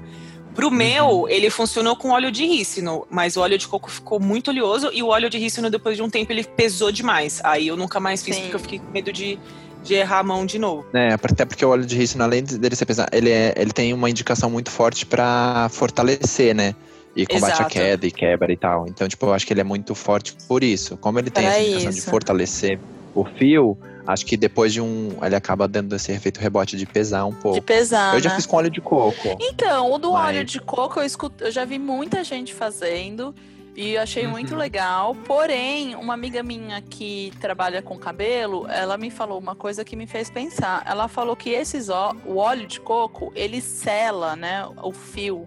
Pro 0.57 0.71
meu, 0.71 1.07
uhum. 1.07 1.29
ele 1.29 1.51
funcionou 1.51 1.95
com 1.95 2.09
óleo 2.09 2.33
de 2.33 2.47
rícino, 2.47 3.07
mas 3.11 3.37
o 3.37 3.41
óleo 3.43 3.59
de 3.59 3.69
coco 3.69 3.91
ficou 3.91 4.19
muito 4.19 4.51
oleoso 4.51 4.91
e 4.91 5.03
o 5.03 5.09
óleo 5.09 5.29
de 5.29 5.37
rícino, 5.37 5.69
depois 5.71 5.99
de 5.99 6.03
um 6.03 6.09
tempo, 6.09 6.33
ele 6.33 6.43
pesou 6.43 6.91
demais. 6.91 7.43
Aí 7.45 7.69
eu 7.69 7.77
nunca 7.77 8.01
mais 8.01 8.23
fiz 8.23 8.37
Sim. 8.37 8.43
porque 8.43 8.57
eu 8.57 8.61
fiquei 8.61 8.79
com 8.79 8.91
medo 8.91 9.13
de, 9.13 9.39
de 9.85 9.95
errar 9.95 10.21
a 10.21 10.23
mão 10.23 10.47
de 10.47 10.59
novo. 10.59 10.87
É, 10.95 11.13
até 11.13 11.45
porque 11.45 11.63
o 11.63 11.69
óleo 11.69 11.85
de 11.85 11.95
rícino, 11.95 12.25
além 12.25 12.43
dele 12.43 12.75
ser 12.75 12.87
pesado, 12.87 13.11
ele, 13.13 13.31
é, 13.31 13.53
ele 13.55 13.71
tem 13.71 13.93
uma 13.93 14.09
indicação 14.09 14.49
muito 14.49 14.71
forte 14.71 15.05
para 15.05 15.69
fortalecer, 15.71 16.55
né? 16.55 16.75
E 17.15 17.27
combate 17.27 17.53
Exato. 17.53 17.63
a 17.63 17.71
queda 17.71 18.07
e 18.07 18.11
quebra 18.11 18.53
e 18.53 18.57
tal. 18.57 18.87
Então, 18.89 19.07
tipo, 19.07 19.27
eu 19.27 19.35
acho 19.35 19.47
que 19.47 19.53
ele 19.53 19.61
é 19.61 19.65
muito 19.65 19.95
forte 19.95 20.35
por 20.49 20.65
isso. 20.65 20.97
Como 20.97 21.19
ele 21.19 21.31
tem 21.31 21.47
essa 21.47 21.61
indicação 21.61 21.91
isso. 21.91 22.01
de 22.01 22.11
fortalecer 22.11 22.79
o 23.17 23.25
fio, 23.25 23.77
acho 24.07 24.25
que 24.27 24.37
depois 24.37 24.73
de 24.73 24.81
um. 24.81 25.17
Ele 25.23 25.35
acaba 25.35 25.67
dando 25.67 25.97
esse 25.97 26.13
efeito 26.13 26.39
rebote 26.39 26.77
de 26.77 26.87
pesar 26.87 27.25
um 27.25 27.33
pouco. 27.33 27.59
De 27.59 27.65
pesar. 27.65 28.15
Eu 28.15 28.21
já 28.21 28.31
né? 28.31 28.37
fiz 28.37 28.47
com 28.47 28.57
óleo 28.57 28.71
de 28.71 28.81
coco. 28.81 29.37
Então, 29.41 29.91
o 29.91 29.99
do 29.99 30.13
mas... 30.13 30.29
óleo 30.29 30.45
de 30.45 30.61
coco 30.61 31.01
eu, 31.01 31.05
escuto, 31.05 31.45
eu 31.45 31.51
já 31.51 31.65
vi 31.65 31.79
muita 31.79 32.23
gente 32.23 32.55
fazendo. 32.55 33.35
E 33.75 33.95
achei 33.99 34.25
uhum. 34.25 34.31
muito 34.31 34.57
legal. 34.57 35.15
Porém, 35.15 35.95
uma 35.97 36.15
amiga 36.15 36.43
minha 36.43 36.81
que 36.81 37.31
trabalha 37.41 37.83
com 37.83 37.99
cabelo, 37.99 38.67
ela 38.71 38.97
me 38.97 39.11
falou 39.11 39.39
uma 39.39 39.55
coisa 39.55 39.85
que 39.85 39.95
me 39.95 40.07
fez 40.07 40.31
pensar. 40.31 40.83
Ela 40.87 41.09
falou 41.09 41.37
que 41.37 41.51
esses 41.51 41.91
ó, 41.91 42.15
o 42.25 42.37
óleo 42.37 42.67
de 42.67 42.81
coco, 42.81 43.31
ele 43.35 43.61
sela, 43.61 44.35
né, 44.35 44.67
o 44.83 44.93
fio. 44.93 45.47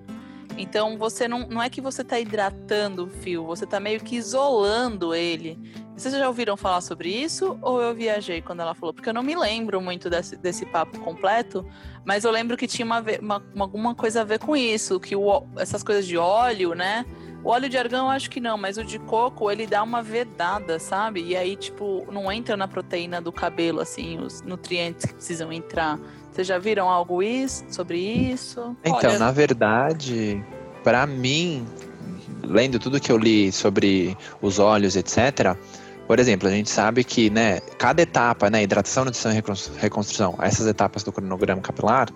Então 0.59 0.97
você 0.97 1.25
não, 1.25 1.47
não 1.47 1.63
é 1.63 1.69
que 1.69 1.79
você 1.79 2.01
está 2.01 2.19
hidratando 2.19 3.05
o 3.05 3.09
fio, 3.09 3.45
você 3.45 3.63
está 3.63 3.79
meio 3.79 4.01
que 4.01 4.17
isolando 4.17 5.15
ele. 5.15 5.57
Vocês 5.95 6.13
já 6.13 6.27
ouviram 6.27 6.57
falar 6.57 6.81
sobre 6.81 7.09
isso 7.09 7.57
ou 7.61 7.81
eu 7.81 7.95
viajei 7.95 8.41
quando 8.41 8.59
ela 8.59 8.75
falou? 8.75 8.93
Porque 8.93 9.07
eu 9.07 9.13
não 9.13 9.23
me 9.23 9.35
lembro 9.35 9.81
muito 9.81 10.09
desse, 10.09 10.35
desse 10.35 10.65
papo 10.65 10.99
completo, 10.99 11.65
mas 12.05 12.25
eu 12.25 12.31
lembro 12.31 12.57
que 12.57 12.67
tinha 12.67 12.85
uma, 12.85 13.01
uma, 13.21 13.43
alguma 13.57 13.95
coisa 13.95 14.21
a 14.21 14.23
ver 14.25 14.39
com 14.39 14.55
isso, 14.55 14.99
que 14.99 15.15
o, 15.15 15.47
essas 15.57 15.81
coisas 15.81 16.05
de 16.05 16.17
óleo, 16.17 16.73
né? 16.73 17.05
O 17.41 17.49
óleo 17.49 17.69
de 17.69 17.77
argão 17.77 18.07
eu 18.07 18.11
acho 18.11 18.29
que 18.29 18.41
não, 18.41 18.57
mas 18.57 18.77
o 18.77 18.83
de 18.83 18.99
coco 18.99 19.49
ele 19.49 19.65
dá 19.65 19.81
uma 19.81 20.03
vedada, 20.03 20.77
sabe? 20.77 21.23
E 21.23 21.37
aí, 21.37 21.55
tipo, 21.55 22.05
não 22.11 22.29
entra 22.29 22.57
na 22.57 22.67
proteína 22.67 23.21
do 23.21 23.31
cabelo, 23.31 23.79
assim, 23.79 24.19
os 24.19 24.41
nutrientes 24.41 25.05
que 25.05 25.13
precisam 25.13 25.51
entrar. 25.51 25.97
Vocês 26.39 26.47
já 26.47 26.57
viram 26.57 26.87
algo 26.87 27.21
isso, 27.21 27.65
sobre 27.69 27.97
isso? 27.97 28.73
Então, 28.85 29.09
Olha... 29.09 29.19
na 29.19 29.29
verdade, 29.29 30.41
para 30.85 31.05
mim, 31.05 31.67
lendo 32.41 32.79
tudo 32.79 32.97
que 32.97 33.11
eu 33.11 33.17
li 33.17 33.51
sobre 33.51 34.15
os 34.41 34.57
óleos, 34.57 34.95
etc., 34.95 35.57
por 36.07 36.17
exemplo, 36.17 36.47
a 36.47 36.51
gente 36.51 36.69
sabe 36.69 37.03
que, 37.03 37.29
né, 37.29 37.59
cada 37.77 38.01
etapa, 38.03 38.49
né, 38.49 38.63
hidratação, 38.63 39.03
nutrição 39.03 39.33
e 39.33 39.43
reconstrução, 39.81 40.37
essas 40.41 40.65
etapas 40.65 41.03
do 41.03 41.11
cronograma 41.11 41.61
capilar, 41.61 42.07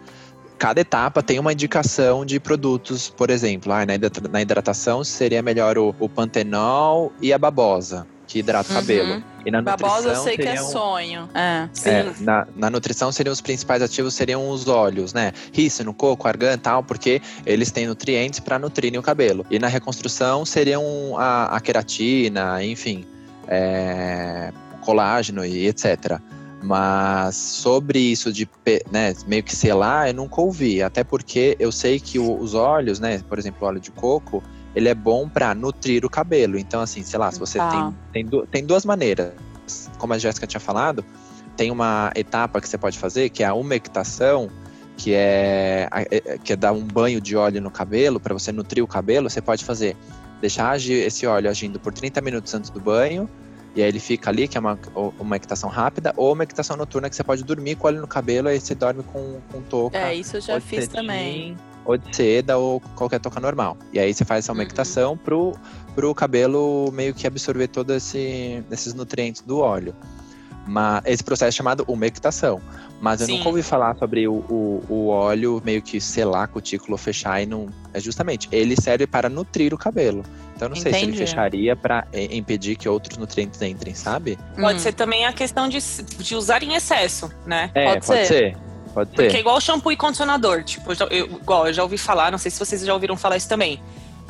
cada 0.57 0.79
etapa 0.79 1.21
tem 1.21 1.37
uma 1.37 1.51
indicação 1.51 2.25
de 2.25 2.39
produtos, 2.39 3.09
por 3.09 3.29
exemplo, 3.29 3.73
ah, 3.73 3.85
na 4.31 4.41
hidratação 4.41 5.03
seria 5.03 5.41
melhor 5.41 5.77
o, 5.77 5.93
o 5.99 6.07
pantenol 6.07 7.11
e 7.21 7.33
a 7.33 7.37
babosa, 7.37 8.07
que 8.33 8.39
hidrata 8.39 8.71
o 8.71 8.75
uhum. 8.75 8.81
cabelo. 8.81 9.23
E 9.45 9.51
na 9.51 9.61
babosa 9.61 10.09
eu 10.09 10.15
sei 10.15 10.35
que 10.35 10.47
é 10.47 10.57
sonho. 10.57 11.29
É, 11.35 11.69
sim. 11.71 11.89
É, 11.89 12.13
na, 12.19 12.47
na, 12.55 12.69
nutrição 12.71 13.11
seriam 13.11 13.31
os 13.31 13.41
principais 13.41 13.79
ativos 13.79 14.15
seriam 14.15 14.49
os 14.49 14.67
óleos, 14.67 15.13
né? 15.13 15.33
Rícino, 15.51 15.93
coco, 15.93 16.27
argan 16.27 16.53
e 16.53 16.57
tal, 16.57 16.81
porque 16.83 17.21
eles 17.45 17.69
têm 17.69 17.85
nutrientes 17.85 18.39
para 18.39 18.57
nutrirem 18.57 18.99
o 18.99 19.03
cabelo. 19.03 19.45
E 19.51 19.59
na 19.59 19.67
reconstrução 19.67 20.43
seriam 20.45 20.83
a, 21.15 21.55
a 21.55 21.61
queratina, 21.61 22.63
enfim, 22.65 23.05
é, 23.47 24.51
colágeno 24.81 25.45
e 25.45 25.67
etc. 25.67 26.19
Mas 26.63 27.35
sobre 27.35 27.99
isso 27.99 28.33
de 28.33 28.49
né, 28.89 29.13
meio 29.27 29.43
que 29.43 29.55
selar, 29.55 30.07
eu 30.07 30.15
nunca 30.15 30.41
ouvi. 30.41 30.81
Até 30.81 31.03
porque 31.03 31.55
eu 31.59 31.71
sei 31.71 31.99
que 31.99 32.17
o, 32.17 32.35
os 32.39 32.55
óleos, 32.55 32.99
né, 32.99 33.21
por 33.29 33.37
exemplo, 33.37 33.59
o 33.61 33.67
óleo 33.67 33.79
de 33.79 33.91
coco, 33.91 34.41
ele 34.75 34.89
é 34.89 34.93
bom 34.93 35.29
para 35.29 35.53
nutrir 35.53 36.05
o 36.05 36.09
cabelo. 36.09 36.57
Então, 36.57 36.81
assim, 36.81 37.03
sei 37.03 37.19
lá, 37.19 37.31
se 37.31 37.39
você 37.39 37.57
tá. 37.57 37.93
tem, 38.11 38.25
tem, 38.25 38.45
tem 38.47 38.65
duas 38.65 38.85
maneiras. 38.85 39.33
Como 39.97 40.13
a 40.13 40.17
Jéssica 40.17 40.45
tinha 40.45 40.59
falado, 40.59 41.05
tem 41.55 41.71
uma 41.71 42.11
etapa 42.15 42.59
que 42.59 42.67
você 42.67 42.77
pode 42.77 42.97
fazer, 42.97 43.29
que 43.29 43.43
é 43.43 43.45
a 43.45 43.53
umectação, 43.53 44.49
que 44.97 45.13
é, 45.13 45.87
é 45.91 46.37
que 46.37 46.53
é 46.53 46.55
dar 46.55 46.71
um 46.71 46.83
banho 46.83 47.21
de 47.21 47.35
óleo 47.35 47.61
no 47.61 47.71
cabelo 47.71 48.19
para 48.19 48.33
você 48.33 48.51
nutrir 48.51 48.83
o 48.83 48.87
cabelo, 48.87 49.29
você 49.29 49.41
pode 49.41 49.63
fazer 49.63 49.95
deixar 50.41 50.71
agir, 50.71 51.05
esse 51.05 51.25
óleo 51.25 51.49
agindo 51.49 51.79
por 51.79 51.93
30 51.93 52.19
minutos 52.19 52.53
antes 52.53 52.69
do 52.69 52.79
banho, 52.79 53.29
e 53.75 53.81
aí 53.81 53.87
ele 53.87 53.99
fica 53.99 54.29
ali, 54.29 54.47
que 54.47 54.57
é 54.57 54.59
uma, 54.59 54.77
uma 55.17 55.35
equitação 55.37 55.69
rápida, 55.69 56.13
ou 56.17 56.33
uma 56.33 56.43
equitação 56.43 56.75
noturna 56.75 57.09
que 57.09 57.15
você 57.15 57.23
pode 57.23 57.43
dormir 57.43 57.75
com 57.75 57.87
óleo 57.87 58.01
no 58.01 58.07
cabelo, 58.07 58.49
aí 58.49 58.59
você 58.59 58.75
dorme 58.75 59.03
com, 59.03 59.39
com 59.51 59.61
touca. 59.61 59.97
É, 59.97 60.13
isso 60.13 60.37
eu 60.37 60.41
já 60.41 60.59
fiz 60.59 60.87
também. 60.87 61.57
Ou 61.85 61.97
de 61.97 62.15
seda, 62.15 62.57
ou 62.57 62.79
qualquer 62.95 63.19
touca 63.19 63.39
normal. 63.39 63.77
E 63.91 63.99
aí 63.99 64.13
você 64.13 64.23
faz 64.23 64.45
essa 64.45 64.53
umectação 64.53 65.11
uhum. 65.11 65.17
pro, 65.17 65.53
pro 65.95 66.15
cabelo 66.15 66.91
meio 66.93 67.13
que 67.13 67.27
absorver 67.27 67.67
todos 67.67 67.95
esse, 67.95 68.63
esses 68.71 68.93
nutrientes 68.93 69.41
do 69.41 69.59
óleo. 69.59 69.93
Mas 70.65 71.03
esse 71.05 71.23
processo 71.23 71.49
é 71.49 71.51
chamado 71.51 71.83
umectação. 71.87 72.61
Mas 73.01 73.19
eu 73.19 73.27
Sim. 73.27 73.37
nunca 73.37 73.49
ouvi 73.49 73.61
falar 73.61 73.97
sobre 73.97 74.27
o, 74.29 74.35
o, 74.49 74.83
o, 74.87 75.07
óleo 75.09 75.61
meio 75.65 75.81
que 75.81 75.99
selar, 75.99 76.47
cutículo, 76.47 76.97
fechar 76.97 77.41
e 77.41 77.45
não. 77.45 77.67
É 77.93 77.99
justamente, 77.99 78.47
ele 78.49 78.79
serve 78.79 79.05
para 79.05 79.27
nutrir 79.27 79.73
o 79.73 79.77
cabelo. 79.77 80.23
Então 80.55 80.67
eu 80.67 80.69
não 80.69 80.77
Entendi. 80.77 80.81
sei 80.81 80.93
se 80.93 81.05
ele 81.05 81.17
fecharia 81.17 81.75
para 81.75 82.07
impedir 82.13 82.77
que 82.77 82.87
outros 82.87 83.17
nutrientes 83.17 83.61
entrem, 83.61 83.93
sabe? 83.93 84.39
Pode 84.55 84.77
hum. 84.77 84.79
ser 84.79 84.93
também 84.93 85.25
a 85.25 85.33
questão 85.33 85.67
de, 85.67 85.79
de 86.17 86.35
usar 86.35 86.63
em 86.63 86.75
excesso, 86.75 87.29
né? 87.45 87.69
É, 87.75 87.93
pode, 87.93 88.07
pode 88.07 88.25
ser. 88.25 88.53
ser. 88.53 88.57
Pode 88.93 89.09
ser. 89.09 89.15
Porque 89.15 89.37
é 89.37 89.39
igual 89.39 89.59
shampoo 89.59 89.91
e 89.91 89.97
condicionador. 89.97 90.63
Tipo, 90.63 90.91
eu, 91.09 91.25
igual, 91.25 91.67
eu 91.67 91.73
já 91.73 91.83
ouvi 91.83 91.97
falar, 91.97 92.31
não 92.31 92.37
sei 92.37 92.51
se 92.51 92.59
vocês 92.59 92.85
já 92.85 92.93
ouviram 92.93 93.17
falar 93.17 93.37
isso 93.37 93.49
também 93.49 93.81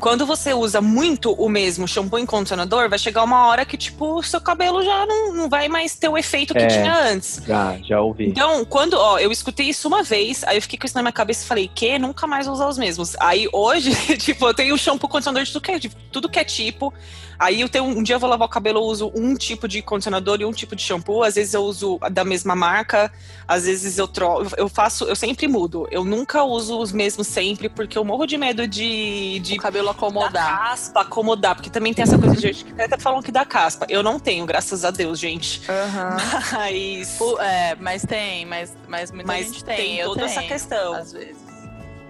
quando 0.04 0.26
você 0.26 0.52
usa 0.52 0.80
muito 0.80 1.32
o 1.32 1.48
mesmo 1.48 1.86
shampoo 1.86 2.18
e 2.18 2.26
condicionador, 2.26 2.88
vai 2.88 2.98
chegar 2.98 3.22
uma 3.22 3.46
hora 3.46 3.64
que, 3.64 3.76
tipo, 3.76 4.18
o 4.18 4.22
seu 4.22 4.40
cabelo 4.40 4.82
já 4.82 5.06
não, 5.06 5.32
não 5.32 5.48
vai 5.48 5.68
mais 5.68 5.94
ter 5.94 6.08
o 6.08 6.18
efeito 6.18 6.52
que 6.52 6.60
é, 6.60 6.66
tinha 6.66 6.94
antes. 6.94 7.40
Já, 7.46 7.78
já 7.82 8.00
ouvi. 8.00 8.26
Então, 8.28 8.64
quando, 8.64 8.94
ó, 8.94 9.18
eu 9.18 9.30
escutei 9.32 9.66
isso 9.66 9.88
uma 9.88 10.02
vez, 10.02 10.44
aí 10.44 10.56
eu 10.56 10.62
fiquei 10.62 10.78
com 10.78 10.86
isso 10.86 10.94
na 10.94 11.02
minha 11.02 11.12
cabeça 11.12 11.44
e 11.44 11.48
falei, 11.48 11.70
que? 11.72 11.98
Nunca 11.98 12.26
mais 12.26 12.46
vou 12.46 12.54
usar 12.54 12.68
os 12.68 12.76
mesmos. 12.76 13.16
Aí 13.20 13.48
hoje, 13.52 13.94
tipo, 14.18 14.46
eu 14.46 14.54
tenho 14.54 14.76
shampoo 14.76 15.08
condicionador 15.08 15.44
de 15.44 15.52
tudo 15.52 15.62
que 15.62 15.72
é, 15.72 15.78
de 15.78 15.88
tudo 16.10 16.28
que 16.28 16.38
é 16.38 16.44
tipo. 16.44 16.92
Aí 17.38 17.60
eu 17.60 17.68
tenho 17.68 17.84
um 17.84 18.02
dia 18.02 18.16
eu 18.16 18.20
vou 18.20 18.28
lavar 18.28 18.46
o 18.46 18.50
cabelo, 18.50 18.78
eu 18.80 18.84
uso 18.84 19.12
um 19.14 19.34
tipo 19.34 19.66
de 19.66 19.82
condicionador 19.82 20.40
e 20.40 20.44
um 20.44 20.52
tipo 20.52 20.76
de 20.76 20.82
shampoo. 20.82 21.22
Às 21.22 21.34
vezes 21.34 21.54
eu 21.54 21.62
uso 21.62 21.98
da 22.10 22.24
mesma 22.24 22.54
marca, 22.54 23.12
às 23.46 23.64
vezes 23.66 23.98
eu 23.98 24.06
troco. 24.06 24.46
Eu 24.56 24.68
faço, 24.68 25.04
eu 25.04 25.16
sempre 25.16 25.48
mudo. 25.48 25.86
Eu 25.90 26.04
nunca 26.04 26.42
uso 26.44 26.78
os 26.78 26.92
mesmos 26.92 27.26
sempre, 27.26 27.68
porque 27.68 27.96
eu 27.98 28.04
morro 28.04 28.26
de 28.26 28.36
medo 28.36 28.66
de. 28.66 29.38
de 29.40 29.54
o 29.54 29.58
cabelo 29.58 29.90
acomodar. 29.90 30.32
Da 30.32 30.58
caspa 30.58 31.00
acomodar, 31.00 31.54
porque 31.54 31.70
também 31.70 31.92
tem 31.92 32.02
essa 32.02 32.18
coisa 32.18 32.34
de 32.34 32.42
gente 32.42 32.64
que 32.64 32.80
até 32.80 32.98
falam 32.98 33.22
que 33.22 33.32
dá 33.32 33.44
caspa. 33.44 33.86
Eu 33.88 34.02
não 34.02 34.18
tenho, 34.18 34.46
graças 34.46 34.84
a 34.84 34.90
Deus, 34.90 35.18
gente. 35.18 35.60
Uhum. 35.68 36.54
Mas. 36.54 37.18
É, 37.40 37.74
mas 37.76 38.02
tem, 38.04 38.46
mas, 38.46 38.76
mas 38.88 39.10
muita 39.10 39.26
mas 39.26 39.46
gente 39.46 39.64
tem. 39.64 39.76
tem 39.76 40.04
toda 40.04 40.24
essa 40.24 40.42
questão. 40.42 40.94
Às 40.94 41.12
vezes. 41.12 41.36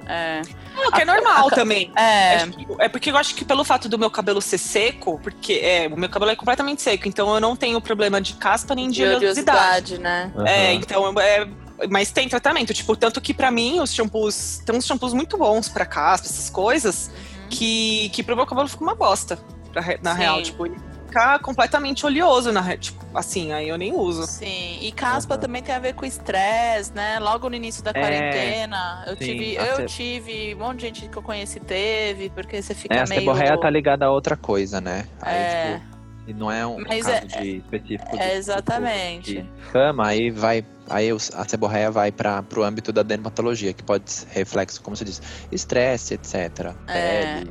É. 0.06 0.42
Não, 0.74 0.90
que 0.90 1.02
é 1.02 1.04
normal 1.04 1.48
a, 1.48 1.50
também. 1.50 1.92
É. 1.96 2.46
é. 2.78 2.88
porque 2.88 3.10
eu 3.10 3.16
acho 3.16 3.34
que 3.34 3.44
pelo 3.44 3.64
fato 3.64 3.88
do 3.88 3.98
meu 3.98 4.10
cabelo 4.10 4.42
ser 4.42 4.58
seco, 4.58 5.18
porque 5.22 5.54
é, 5.54 5.88
o 5.88 5.96
meu 5.96 6.08
cabelo 6.08 6.32
é 6.32 6.37
completamente 6.37 6.82
seco, 6.82 7.08
então 7.08 7.32
eu 7.34 7.40
não 7.40 7.54
tenho 7.54 7.80
problema 7.80 8.20
de 8.20 8.34
caspa 8.34 8.74
nem 8.74 8.88
de, 8.88 8.96
de 8.96 9.04
oleosidade. 9.04 9.98
né? 9.98 10.32
Uhum. 10.34 10.46
É, 10.46 10.72
então 10.74 11.20
é, 11.20 11.46
mas 11.88 12.10
tem 12.10 12.28
tratamento, 12.28 12.72
tipo, 12.74 12.96
tanto 12.96 13.20
que 13.20 13.32
para 13.32 13.50
mim 13.50 13.80
os 13.80 13.92
shampoos, 13.92 14.60
tem 14.64 14.76
uns 14.76 14.87
shampoos 14.87 15.12
muito 15.12 15.37
bons 15.37 15.68
para 15.68 15.87
caspa, 15.87 16.26
essas 16.26 16.50
coisas, 16.50 17.08
uhum. 17.08 17.48
que 17.50 18.08
que 18.10 18.22
pro 18.22 18.37
meu 18.37 18.46
cabelo 18.46 18.68
fica 18.68 18.82
uma 18.82 18.94
bosta, 18.94 19.38
pra, 19.72 19.82
na 20.02 20.12
Sim. 20.12 20.18
real, 20.18 20.42
tipo, 20.42 20.66
ficar 21.14 21.38
completamente 21.38 22.05
oleoso, 22.05 22.50
na, 22.50 22.77
tipo, 22.77 23.05
assim, 23.16 23.53
aí 23.53 23.68
eu 23.68 23.79
nem 23.79 23.92
uso. 23.92 24.27
Sim, 24.27 24.79
e 24.81 24.90
caspa 24.90 25.35
uhum. 25.35 25.40
também 25.40 25.62
tem 25.62 25.72
a 25.72 25.79
ver 25.79 25.94
com 25.94 26.05
estresse, 26.05 26.92
né? 26.92 27.20
Logo 27.20 27.48
no 27.48 27.55
início 27.55 27.85
da 27.85 27.90
é, 27.90 27.94
quarentena, 27.94 29.05
eu 29.07 29.16
tive, 29.16 29.55
eu 29.55 29.87
tive, 29.87 30.55
um 30.55 30.59
monte 30.59 30.81
de 30.81 30.87
gente 30.87 31.09
que 31.09 31.16
eu 31.16 31.22
conheci 31.22 31.61
teve, 31.61 32.31
porque 32.31 32.61
você 32.61 32.74
fica 32.74 32.94
é, 32.94 33.05
meio... 33.09 33.12
A 33.12 33.14
seborreia 33.14 33.61
tá 33.61 33.70
ligada 33.70 34.05
a 34.07 34.11
outra 34.11 34.37
coisa, 34.37 34.81
né? 34.81 35.07
Aí, 35.22 35.35
é... 35.37 35.72
tipo, 35.74 35.93
e 36.26 36.32
não 36.32 36.50
é 36.50 36.66
um, 36.66 36.78
Mas 36.80 37.06
caso 37.06 37.16
é, 37.34 37.42
de 37.42 37.56
específico. 37.58 38.16
É, 38.16 38.37
exatamente. 38.37 39.42
De 39.42 39.70
cama, 39.72 40.06
aí 40.06 40.30
vai 40.30 40.64
aí 40.88 41.10
a 41.10 41.48
seborreia 41.48 41.90
vai 41.90 42.12
para 42.12 42.44
o 42.56 42.62
âmbito 42.62 42.92
da 42.92 43.02
dermatologia, 43.02 43.72
que 43.72 43.82
pode 43.82 44.10
ser 44.10 44.28
reflexo, 44.30 44.82
como 44.82 44.96
você 44.96 45.04
diz, 45.04 45.20
estresse, 45.50 46.14
etc. 46.14 46.74
É, 46.88 47.42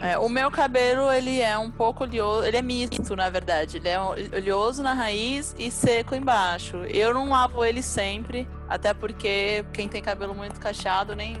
é, 0.00 0.18
o 0.18 0.28
meu 0.28 0.50
cabelo, 0.50 1.12
ele 1.12 1.40
é 1.40 1.56
um 1.58 1.70
pouco 1.70 2.04
oleoso, 2.04 2.46
ele 2.46 2.56
é 2.56 2.62
misto, 2.62 3.14
na 3.16 3.28
verdade. 3.28 3.78
Ele 3.78 3.88
é 3.88 4.00
oleoso 4.00 4.82
na 4.82 4.94
raiz 4.94 5.54
e 5.58 5.70
seco 5.70 6.14
embaixo. 6.14 6.78
Eu 6.84 7.12
não 7.12 7.28
lavo 7.28 7.64
ele 7.64 7.82
sempre, 7.82 8.48
até 8.68 8.94
porque 8.94 9.64
quem 9.72 9.88
tem 9.88 10.02
cabelo 10.02 10.34
muito 10.34 10.58
cacheado 10.60 11.14
nem 11.14 11.36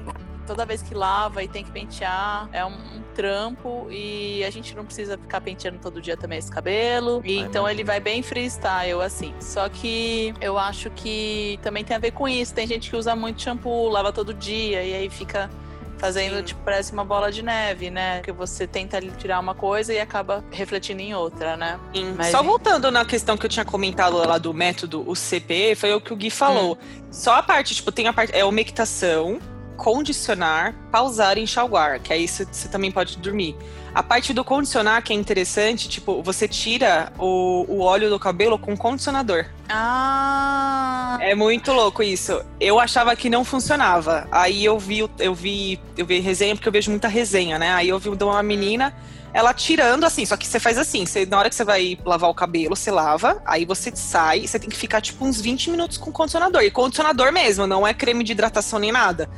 toda 0.48 0.64
vez 0.64 0.82
que 0.82 0.94
lava 0.94 1.44
e 1.44 1.48
tem 1.48 1.62
que 1.62 1.70
pentear, 1.70 2.48
é 2.52 2.64
um, 2.64 2.70
um 2.70 3.02
trampo 3.14 3.86
e 3.90 4.42
a 4.42 4.50
gente 4.50 4.74
não 4.74 4.84
precisa 4.84 5.18
ficar 5.18 5.40
penteando 5.42 5.78
todo 5.78 6.00
dia 6.00 6.16
também 6.16 6.38
esse 6.38 6.50
cabelo. 6.50 7.20
E, 7.22 7.38
então 7.38 7.68
ele 7.68 7.84
vai 7.84 8.00
bem 8.00 8.22
freestyle, 8.22 9.02
assim. 9.02 9.34
Só 9.40 9.68
que 9.68 10.34
eu 10.40 10.58
acho 10.58 10.90
que 10.90 11.60
também 11.62 11.84
tem 11.84 11.96
a 11.96 12.00
ver 12.00 12.12
com 12.12 12.26
isso. 12.26 12.54
Tem 12.54 12.66
gente 12.66 12.88
que 12.88 12.96
usa 12.96 13.14
muito 13.14 13.42
shampoo, 13.42 13.88
lava 13.88 14.10
todo 14.10 14.32
dia 14.32 14.82
e 14.82 14.94
aí 14.94 15.10
fica 15.10 15.50
fazendo, 15.98 16.36
Sim. 16.36 16.42
tipo, 16.44 16.60
parece 16.64 16.92
uma 16.92 17.04
bola 17.04 17.30
de 17.30 17.42
neve, 17.42 17.90
né? 17.90 18.20
Que 18.22 18.32
você 18.32 18.66
tenta 18.66 19.00
tirar 19.00 19.40
uma 19.40 19.54
coisa 19.54 19.92
e 19.92 20.00
acaba 20.00 20.44
refletindo 20.50 21.02
em 21.02 21.14
outra, 21.14 21.56
né? 21.56 21.78
Mas, 22.16 22.28
Só 22.28 22.42
voltando 22.42 22.90
na 22.90 23.04
questão 23.04 23.36
que 23.36 23.44
eu 23.44 23.50
tinha 23.50 23.64
comentado 23.64 24.16
lá 24.16 24.38
do 24.38 24.54
método, 24.54 25.04
o 25.06 25.14
CP, 25.14 25.74
foi 25.74 25.92
o 25.92 26.00
que 26.00 26.12
o 26.12 26.16
Gui 26.16 26.30
falou. 26.30 26.78
Hum. 26.80 27.02
Só 27.10 27.34
a 27.34 27.42
parte, 27.42 27.74
tipo, 27.74 27.92
tem 27.92 28.06
a 28.06 28.12
parte, 28.12 28.34
é 28.34 28.44
umectação, 28.44 29.40
condicionar, 29.78 30.74
pausar 30.90 31.38
e 31.38 31.42
enxaguar, 31.42 32.00
que 32.00 32.12
aí 32.12 32.26
você, 32.26 32.44
você 32.44 32.68
também 32.68 32.90
pode 32.90 33.16
dormir. 33.16 33.56
A 33.94 34.02
parte 34.02 34.34
do 34.34 34.44
condicionar, 34.44 35.02
que 35.02 35.12
é 35.12 35.16
interessante, 35.16 35.88
tipo, 35.88 36.20
você 36.22 36.46
tira 36.46 37.12
o, 37.18 37.64
o 37.68 37.80
óleo 37.80 38.10
do 38.10 38.18
cabelo 38.18 38.58
com 38.58 38.76
condicionador. 38.76 39.46
Ah! 39.68 41.16
É 41.20 41.34
muito 41.34 41.72
louco 41.72 42.02
isso. 42.02 42.44
Eu 42.60 42.78
achava 42.78 43.14
que 43.16 43.30
não 43.30 43.44
funcionava. 43.44 44.26
Aí 44.30 44.64
eu 44.64 44.78
vi, 44.78 45.08
eu 45.18 45.34
vi, 45.34 45.80
eu 45.96 46.04
vi 46.04 46.18
resenha, 46.18 46.54
porque 46.54 46.68
eu 46.68 46.72
vejo 46.72 46.90
muita 46.90 47.08
resenha, 47.08 47.58
né? 47.58 47.72
Aí 47.72 47.88
eu 47.88 47.98
vi 47.98 48.14
de 48.14 48.24
uma 48.24 48.42
menina 48.42 48.94
ela 49.32 49.52
tirando 49.52 50.04
assim, 50.04 50.24
só 50.24 50.36
que 50.36 50.46
você 50.46 50.58
faz 50.58 50.78
assim, 50.78 51.04
você, 51.04 51.26
na 51.26 51.38
hora 51.38 51.48
que 51.48 51.54
você 51.54 51.64
vai 51.64 51.98
lavar 52.04 52.30
o 52.30 52.34
cabelo, 52.34 52.74
você 52.74 52.90
lava, 52.90 53.42
aí 53.44 53.64
você 53.64 53.94
sai, 53.94 54.46
você 54.46 54.58
tem 54.58 54.70
que 54.70 54.76
ficar 54.76 55.00
tipo 55.00 55.24
uns 55.24 55.40
20 55.40 55.70
minutos 55.70 55.98
com 55.98 56.10
condicionador. 56.10 56.62
E 56.62 56.70
condicionador 56.70 57.32
mesmo, 57.32 57.66
não 57.66 57.86
é 57.86 57.92
creme 57.92 58.24
de 58.24 58.32
hidratação 58.32 58.78
nem 58.78 58.90
nada. 58.90 59.28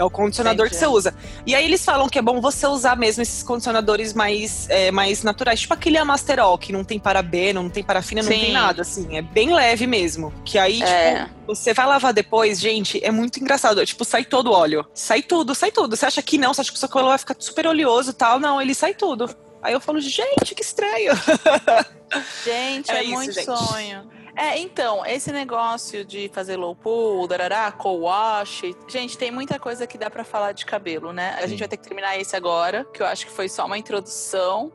É 0.00 0.04
o 0.04 0.08
condicionador 0.08 0.64
Entendi. 0.64 0.80
que 0.80 0.86
você 0.86 0.90
usa. 0.90 1.14
E 1.46 1.54
aí 1.54 1.62
eles 1.62 1.84
falam 1.84 2.08
que 2.08 2.18
é 2.18 2.22
bom 2.22 2.40
você 2.40 2.66
usar 2.66 2.96
mesmo 2.96 3.20
esses 3.20 3.42
condicionadores 3.42 4.14
mais, 4.14 4.66
é, 4.70 4.90
mais 4.90 5.22
naturais, 5.22 5.60
tipo 5.60 5.74
aquele 5.74 5.98
Amasterol, 5.98 6.56
que 6.56 6.72
não 6.72 6.82
tem 6.82 6.98
parabeno, 6.98 7.62
não 7.62 7.68
tem 7.68 7.84
parafina, 7.84 8.22
não 8.22 8.32
Sim. 8.32 8.40
tem 8.40 8.52
nada, 8.52 8.80
assim. 8.80 9.14
É 9.14 9.20
bem 9.20 9.52
leve 9.52 9.86
mesmo. 9.86 10.32
Que 10.42 10.58
aí, 10.58 10.82
é. 10.82 11.24
tipo, 11.24 11.54
você 11.54 11.74
vai 11.74 11.84
lavar 11.84 12.14
depois, 12.14 12.58
gente, 12.58 12.98
é 13.04 13.10
muito 13.10 13.38
engraçado. 13.38 13.84
Tipo, 13.84 14.02
sai 14.02 14.24
todo 14.24 14.46
o 14.46 14.54
óleo. 14.54 14.86
Sai 14.94 15.22
tudo, 15.22 15.54
sai 15.54 15.70
tudo. 15.70 15.94
Você 15.94 16.06
acha 16.06 16.22
que 16.22 16.38
não, 16.38 16.54
você 16.54 16.62
acha 16.62 16.70
que 16.70 16.78
o 16.78 16.80
seu 16.80 16.88
cabelo 16.88 17.10
vai 17.10 17.18
ficar 17.18 17.36
super 17.38 17.66
oleoso 17.66 18.12
e 18.12 18.14
tal. 18.14 18.40
Não, 18.40 18.58
ele 18.58 18.74
sai 18.74 18.94
tudo. 18.94 19.28
Aí 19.62 19.74
eu 19.74 19.80
falo, 19.82 20.00
gente, 20.00 20.54
que 20.54 20.62
estranho. 20.62 21.12
Gente, 22.44 22.90
é, 22.90 22.96
é 22.96 23.04
isso, 23.04 23.12
muito 23.12 23.32
gente. 23.32 23.44
sonho. 23.44 24.10
É, 24.36 24.58
então, 24.58 25.04
esse 25.04 25.32
negócio 25.32 26.04
de 26.04 26.30
fazer 26.32 26.56
low 26.56 26.74
pool, 26.74 27.26
darará, 27.26 27.70
co-wash, 27.72 28.62
gente, 28.88 29.18
tem 29.18 29.30
muita 29.30 29.58
coisa 29.58 29.86
que 29.86 29.98
dá 29.98 30.08
para 30.08 30.24
falar 30.24 30.52
de 30.52 30.64
cabelo, 30.64 31.12
né? 31.12 31.36
A 31.40 31.46
gente 31.46 31.58
vai 31.58 31.68
ter 31.68 31.76
que 31.76 31.82
terminar 31.82 32.18
esse 32.18 32.36
agora, 32.36 32.84
que 32.84 33.02
eu 33.02 33.06
acho 33.06 33.26
que 33.26 33.32
foi 33.32 33.48
só 33.48 33.66
uma 33.66 33.78
introdução. 33.78 34.72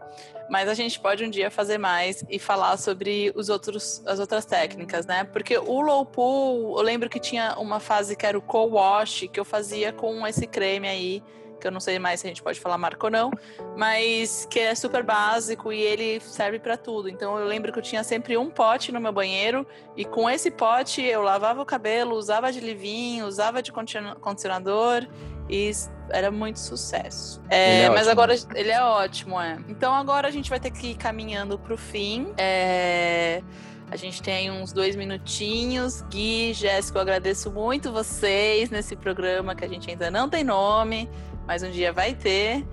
Mas 0.48 0.70
a 0.70 0.76
gente 0.76 1.00
pode 1.00 1.26
um 1.26 1.30
dia 1.30 1.50
fazer 1.50 1.80
mais 1.80 2.24
e 2.30 2.38
falar 2.38 2.78
sobre 2.78 3.32
os 3.36 3.50
outros, 3.50 4.04
as 4.06 4.20
outras 4.20 4.46
técnicas, 4.46 5.06
né? 5.06 5.24
Porque 5.24 5.58
o 5.58 5.82
low 5.82 6.06
pool, 6.06 6.78
eu 6.78 6.84
lembro 6.84 7.10
que 7.10 7.20
tinha 7.20 7.56
uma 7.58 7.80
fase 7.80 8.15
que 8.15 8.26
era 8.26 8.38
o 8.38 8.41
co-wash, 8.41 9.28
que 9.34 9.39
eu 9.39 9.46
fazia 9.46 9.91
com 9.91 10.26
esse 10.28 10.46
creme 10.46 10.88
aí, 10.88 11.24
que 11.65 11.67
eu 11.67 11.71
não 11.71 11.80
sei 11.80 11.97
mais 11.97 12.19
se 12.19 12.28
a 12.28 12.30
gente 12.30 12.43
pode 12.43 12.60
falar 12.60 12.78
marca 12.78 13.08
ou 13.08 13.12
não, 13.12 13.32
mas 13.75 14.47
que 14.47 14.60
é 14.60 14.75
super 14.75 15.01
básico 15.01 15.73
e 15.73 15.82
ele 15.82 16.19
serve 16.19 16.60
para 16.60 16.78
tudo. 16.78 17.10
Então 17.10 17.39
eu 17.39 17.47
lembro 17.47 17.73
que 17.73 17.80
eu 17.80 17.84
tinha 17.84 18.04
sempre 18.04 18.38
um 18.38 18.51
pote 18.51 18.91
no 18.91 19.01
meu 19.01 19.12
banheiro 19.12 19.65
e 19.97 20.06
com 20.06 20.30
esse 20.30 20.51
pote 20.51 21.01
eu 21.01 21.23
lavava 21.23 21.60
o 21.60 21.65
cabelo, 21.65 22.15
usava 22.15 22.51
de 22.51 22.60
livinho, 22.60 23.25
usava 23.25 23.63
de 23.63 23.71
condicionador 23.71 25.08
e 25.49 25.71
era 26.12 26.30
muito 26.30 26.60
sucesso. 26.60 27.41
É, 27.49 27.84
é 27.84 27.89
mas 27.89 28.08
agora 28.08 28.36
ele 28.54 28.69
é 28.69 28.84
ótimo, 28.84 29.41
é. 29.41 29.58
Então 29.67 29.91
agora 29.91 30.28
a 30.28 30.32
gente 30.32 30.51
vai 30.51 30.60
ter 30.60 30.69
que 30.69 30.91
ir 30.91 30.95
caminhando 30.95 31.58
para 31.58 31.73
o 31.73 31.78
fim. 31.78 32.32
É... 32.38 33.41
A 33.89 33.95
gente 33.95 34.21
tem 34.21 34.51
uns 34.51 34.71
dois 34.71 34.95
minutinhos. 34.95 36.01
Gui, 36.10 36.54
Jéssica, 36.54 36.97
eu 36.97 37.01
agradeço 37.01 37.51
muito 37.51 37.91
vocês 37.91 38.69
nesse 38.69 38.95
programa 38.95 39.56
que 39.56 39.63
a 39.63 39.67
gente 39.67 39.89
ainda 39.89 40.12
não 40.12 40.28
tem 40.28 40.43
nome 40.43 41.10
mas 41.46 41.64
um 41.64 41.72
dia 41.72 41.92
vai 41.92 42.14
ter. 42.14 42.66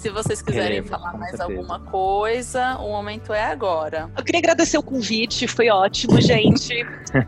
Se 0.00 0.08
vocês 0.08 0.40
quiserem 0.40 0.82
Queremos, 0.82 0.88
falar 0.88 1.12
mais 1.18 1.36
certeza. 1.36 1.44
alguma 1.44 1.78
coisa, 1.78 2.78
o 2.78 2.88
momento 2.88 3.34
é 3.34 3.44
agora. 3.44 4.10
Eu 4.16 4.24
queria 4.24 4.38
agradecer 4.38 4.78
o 4.78 4.82
convite, 4.82 5.46
foi 5.46 5.68
ótimo, 5.68 6.18
gente. 6.22 6.86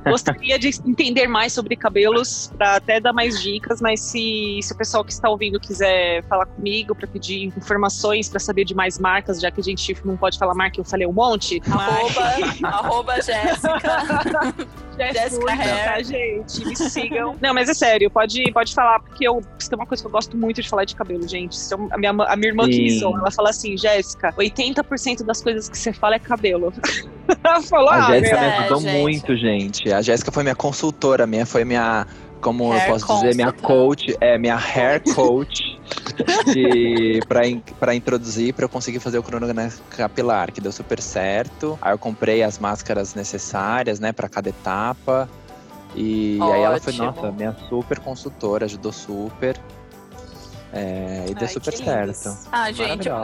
Gostaria 0.09 0.59
de 0.59 0.71
entender 0.87 1.29
mais 1.29 1.53
sobre 1.53 1.77
cabelos, 1.77 2.51
para 2.57 2.77
até 2.77 2.99
dar 2.99 3.13
mais 3.13 3.43
dicas, 3.43 3.83
mas 3.83 4.01
se, 4.01 4.59
se 4.63 4.73
o 4.73 4.77
pessoal 4.77 5.05
que 5.05 5.13
está 5.13 5.29
ouvindo 5.29 5.61
quiser 5.61 6.23
falar 6.25 6.47
comigo 6.47 6.95
para 6.95 7.07
pedir 7.07 7.53
informações, 7.55 8.31
para 8.31 8.41
saber 8.41 8.65
de 8.65 8.75
mais 8.75 8.99
marcas, 8.99 9.39
já 9.39 9.51
que 9.51 9.61
a 9.61 9.65
gente 9.65 9.95
não 10.03 10.17
pode 10.17 10.39
falar 10.39 10.55
marca, 10.55 10.81
eu 10.81 10.85
falei 10.85 11.07
um 11.07 11.13
monte. 11.13 11.61
Arroba, 11.71 12.69
arroba 12.69 13.15
Jéssica. 13.21 14.55
Jéssica 14.97 15.53
Hair. 15.53 15.85
Tá, 15.85 16.03
gente? 16.03 16.65
Me 16.65 16.77
sigam. 16.77 17.37
Não, 17.41 17.55
mas 17.55 17.69
é 17.69 17.75
sério, 17.75 18.11
pode, 18.11 18.43
pode 18.53 18.75
falar, 18.75 19.01
porque 19.01 19.27
eu, 19.27 19.41
isso 19.59 19.73
é 19.73 19.77
uma 19.77 19.87
coisa 19.87 20.03
que 20.03 20.07
eu 20.07 20.13
gosto 20.13 20.37
muito 20.37 20.63
de 20.63 20.69
falar 20.69 20.85
de 20.85 20.95
cabelo, 20.95 21.27
gente. 21.27 21.57
É 21.57 21.95
a, 21.95 21.99
minha, 21.99 22.11
a 22.11 22.37
minha 22.37 22.49
irmã 22.49 22.65
Sim. 22.65 22.71
que 22.71 22.83
me 22.83 22.99
zoa, 22.99 23.19
ela 23.19 23.31
fala 23.31 23.51
assim, 23.51 23.77
Jéssica, 23.77 24.33
80% 24.33 25.25
das 25.25 25.43
coisas 25.43 25.69
que 25.69 25.79
você 25.79 25.93
fala 25.93 26.17
é 26.17 26.19
cabelo. 26.19 26.73
falou, 27.69 27.91
a 27.91 28.07
ah, 28.07 28.13
Jéssica 28.13 28.41
me 28.41 28.47
ajudou 28.47 28.89
é, 28.89 29.01
muito, 29.01 29.37
gente. 29.37 29.93
A 29.93 30.03
Jéssica 30.03 30.31
foi 30.31 30.43
minha 30.43 30.57
consultora, 30.57 31.27
minha 31.27 31.47
foi 31.47 31.65
minha 31.65 32.07
como 32.41 32.73
hair 32.73 32.89
eu 32.89 32.93
posso 32.95 33.15
dizer, 33.15 33.37
minha 33.37 33.53
coach, 33.53 34.17
é 34.21 34.37
minha 34.37 34.57
hair 34.57 35.01
coach 35.15 35.72
para 37.79 37.95
introduzir 37.95 38.55
para 38.55 38.65
eu 38.65 38.69
conseguir 38.69 39.01
fazer 39.01 39.19
o 39.19 39.23
cronograma 39.23 39.71
capilar, 39.91 40.53
que 40.53 40.61
deu 40.61 40.73
super 40.73 41.01
certo. 41.01 41.79
Aí 41.81 41.93
eu 41.93 41.99
comprei 41.99 42.43
as 42.43 42.59
máscaras 42.59 43.15
necessárias, 43.15 44.01
né, 44.01 44.13
para 44.13 44.29
cada 44.29 44.49
etapa. 44.49 45.29
E 45.95 46.39
Ótimo. 46.41 46.53
aí 46.53 46.63
ela 46.63 46.81
foi, 46.81 46.93
nossa, 46.95 47.33
minha 47.33 47.57
super 47.69 47.99
consultora, 47.99 48.65
ajudou 48.65 48.93
super. 48.93 49.59
É, 50.73 51.27
e 51.27 51.29
Ai, 51.29 51.35
deu 51.35 51.49
super 51.49 51.77
certo. 51.77 52.39
Ah, 52.51 52.73
gente, 52.73 53.07
eu, 53.07 53.15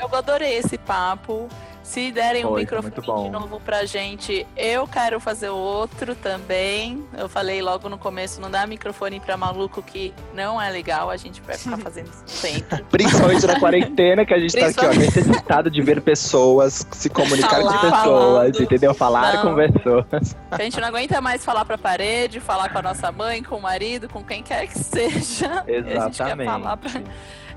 eu 0.00 0.16
adorei 0.16 0.54
esse 0.54 0.78
papo. 0.78 1.48
Se 1.82 2.12
derem 2.12 2.42
Foi, 2.42 2.50
um 2.50 2.56
microfone 2.56 3.24
de 3.24 3.30
novo 3.30 3.60
pra 3.60 3.84
gente, 3.84 4.46
eu 4.56 4.86
quero 4.86 5.18
fazer 5.18 5.48
outro 5.48 6.14
também. 6.14 7.04
Eu 7.16 7.28
falei 7.28 7.60
logo 7.60 7.88
no 7.88 7.98
começo, 7.98 8.40
não 8.40 8.50
dá 8.50 8.66
microfone 8.66 9.18
pra 9.20 9.36
maluco 9.36 9.82
que 9.82 10.14
não 10.32 10.60
é 10.60 10.70
legal, 10.70 11.10
a 11.10 11.16
gente 11.16 11.40
vai 11.42 11.56
ficar 11.56 11.78
fazendo 11.78 12.08
isso 12.08 12.22
sempre. 12.26 12.82
Principalmente 12.84 13.46
na 13.46 13.58
quarentena, 13.58 14.24
que 14.24 14.32
a 14.32 14.38
gente 14.38 14.56
tá 14.56 14.66
aqui, 14.66 14.86
ó, 14.86 14.92
necessitado 14.92 15.70
de 15.70 15.82
ver 15.82 16.00
pessoas, 16.00 16.86
se 16.92 17.10
comunicar 17.10 17.50
falar, 17.50 17.62
com 17.62 17.80
pessoas, 17.80 18.02
falando. 18.02 18.62
entendeu? 18.62 18.94
Falar 18.94 19.34
não. 19.34 19.42
com 19.42 19.56
pessoas. 19.56 20.36
A 20.50 20.62
gente 20.62 20.80
não 20.80 20.88
aguenta 20.88 21.20
mais 21.20 21.44
falar 21.44 21.64
pra 21.64 21.76
parede, 21.76 22.38
falar 22.38 22.68
com 22.68 22.78
a 22.78 22.82
nossa 22.82 23.10
mãe, 23.10 23.42
com 23.42 23.56
o 23.56 23.62
marido, 23.62 24.08
com 24.08 24.22
quem 24.22 24.42
quer 24.42 24.66
que 24.68 24.78
seja. 24.78 25.64
Exatamente. 25.66 25.98
A 25.98 26.04
gente 26.04 26.22
quer 26.22 26.44
falar 26.44 26.76
pra... 26.76 26.90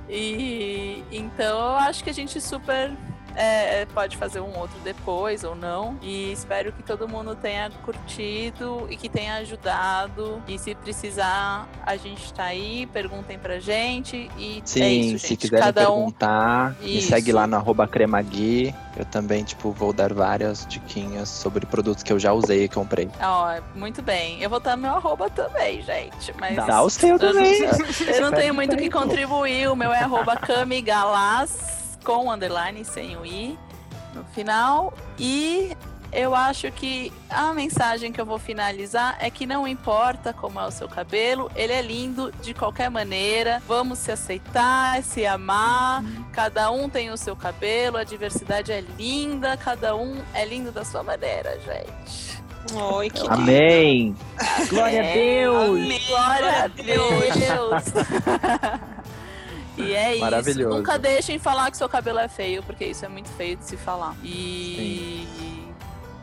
E 0.07 1.03
então 1.11 1.57
eu 1.57 1.77
acho 1.77 2.03
que 2.03 2.09
a 2.09 2.13
gente 2.13 2.39
super 2.39 2.91
é, 3.35 3.81
é, 3.81 3.85
pode 3.85 4.17
fazer 4.17 4.39
um 4.39 4.57
outro 4.57 4.77
depois 4.83 5.43
ou 5.43 5.55
não. 5.55 5.97
E 6.01 6.31
espero 6.31 6.71
que 6.71 6.81
todo 6.81 7.07
mundo 7.07 7.35
tenha 7.35 7.69
curtido 7.83 8.87
e 8.89 8.95
que 8.95 9.09
tenha 9.09 9.35
ajudado. 9.35 10.41
E 10.47 10.57
se 10.57 10.73
precisar, 10.75 11.67
a 11.85 11.95
gente 11.97 12.33
tá 12.33 12.45
aí, 12.45 12.87
perguntem 12.87 13.37
pra 13.37 13.59
gente. 13.59 14.29
E 14.37 14.61
Sim, 14.63 14.81
é 14.81 14.93
isso, 14.93 15.27
se 15.27 15.35
quiserem 15.37 15.65
Cada 15.65 15.81
perguntar, 15.81 16.75
um... 16.81 16.85
me 16.85 17.01
segue 17.01 17.31
lá 17.31 17.45
no 17.45 17.55
arroba 17.57 17.87
cremagui. 17.87 18.73
Eu 18.97 19.03
também, 19.03 19.43
tipo, 19.43 19.71
vou 19.71 19.91
dar 19.91 20.13
várias 20.13 20.65
diquinhas 20.65 21.27
sobre 21.27 21.65
produtos 21.65 22.01
que 22.01 22.13
eu 22.13 22.17
já 22.17 22.31
usei 22.31 22.63
e 22.63 22.69
comprei. 22.69 23.09
Ó, 23.21 23.61
muito 23.75 24.01
bem. 24.01 24.41
Eu 24.41 24.49
vou 24.49 24.59
dar 24.61 24.77
meu 24.77 24.91
arroba 24.91 25.29
também, 25.29 25.81
gente. 25.81 26.33
Mas 26.39 26.55
Dá 26.55 26.81
o 26.81 26.89
seu 26.89 27.19
também. 27.19 27.63
Eu, 27.63 27.75
eu 28.15 28.21
não 28.21 28.31
tenho 28.31 28.53
muito 28.55 28.73
o 28.73 28.77
que 28.77 28.89
contribuir. 28.89 29.69
O 29.69 29.75
meu 29.75 29.91
é 29.91 29.99
arroba 29.99 30.37
camigalas 30.37 31.84
com 32.05 32.31
underline 32.31 32.85
sem 32.85 33.17
o 33.17 33.25
i 33.25 33.57
no 34.13 34.23
final. 34.25 34.93
E 35.19 35.75
eu 36.13 36.33
acho 36.33 36.71
que 36.71 37.11
a 37.29 37.53
mensagem 37.53 38.11
que 38.13 38.21
eu 38.21 38.25
vou 38.25 38.39
finalizar 38.39 39.17
é 39.19 39.29
que 39.29 39.45
não 39.45 39.67
importa 39.67 40.31
como 40.31 40.59
é 40.59 40.65
o 40.65 40.71
seu 40.71 40.87
cabelo, 40.87 41.51
ele 41.55 41.73
é 41.73 41.81
lindo 41.81 42.31
de 42.41 42.53
qualquer 42.53 42.89
maneira. 42.89 43.61
Vamos 43.67 43.99
se 43.99 44.11
aceitar, 44.11 45.03
se 45.03 45.25
amar. 45.25 46.03
Cada 46.31 46.71
um 46.71 46.87
tem 46.87 47.11
o 47.11 47.17
seu 47.17 47.35
cabelo, 47.35 47.97
a 47.97 48.03
diversidade 48.03 48.71
é 48.71 48.81
linda, 48.97 49.57
cada 49.57 49.95
um 49.95 50.21
é 50.33 50.45
lindo 50.45 50.71
da 50.71 50.85
sua 50.85 51.03
maneira, 51.03 51.59
gente. 51.59 52.35
Oi, 52.73 53.09
que 53.09 53.27
Amém. 53.27 54.15
Glória 54.69 55.01
a 55.01 55.13
Deus. 55.13 55.79
Amém. 55.79 56.01
Glória 56.07 56.63
a 56.63 56.67
Deus. 56.67 57.83
E 59.77 59.93
é 59.93 60.15
isso. 60.15 60.69
Nunca 60.69 60.97
deixem 60.97 61.37
falar 61.37 61.69
que 61.71 61.77
seu 61.77 61.89
cabelo 61.89 62.19
é 62.19 62.27
feio, 62.27 62.63
porque 62.63 62.85
isso 62.85 63.05
é 63.05 63.09
muito 63.09 63.29
feio 63.29 63.57
de 63.57 63.65
se 63.65 63.77
falar. 63.77 64.15
E 64.23 65.27
Sim. 65.27 65.67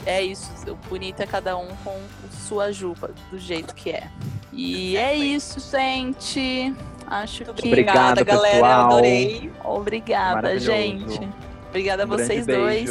é 0.07 0.23
isso. 0.23 0.51
O 0.69 0.75
bonito 0.88 1.21
é 1.21 1.27
cada 1.27 1.57
um 1.57 1.69
com 1.85 1.99
sua 2.31 2.73
juba, 2.73 3.11
do 3.31 3.38
jeito 3.38 3.75
que 3.75 3.91
é. 3.91 4.09
E 4.53 4.97
é 4.97 5.15
isso, 5.15 5.61
gente. 5.61 6.75
Acho 7.07 7.45
que. 7.45 7.67
Obrigada, 7.67 8.23
galera. 8.23 8.85
Adorei. 8.85 9.51
Obrigada, 9.65 10.59
gente. 10.59 11.21
Obrigada 11.69 12.03
a 12.03 12.07
vocês 12.07 12.47
dois. 12.47 12.91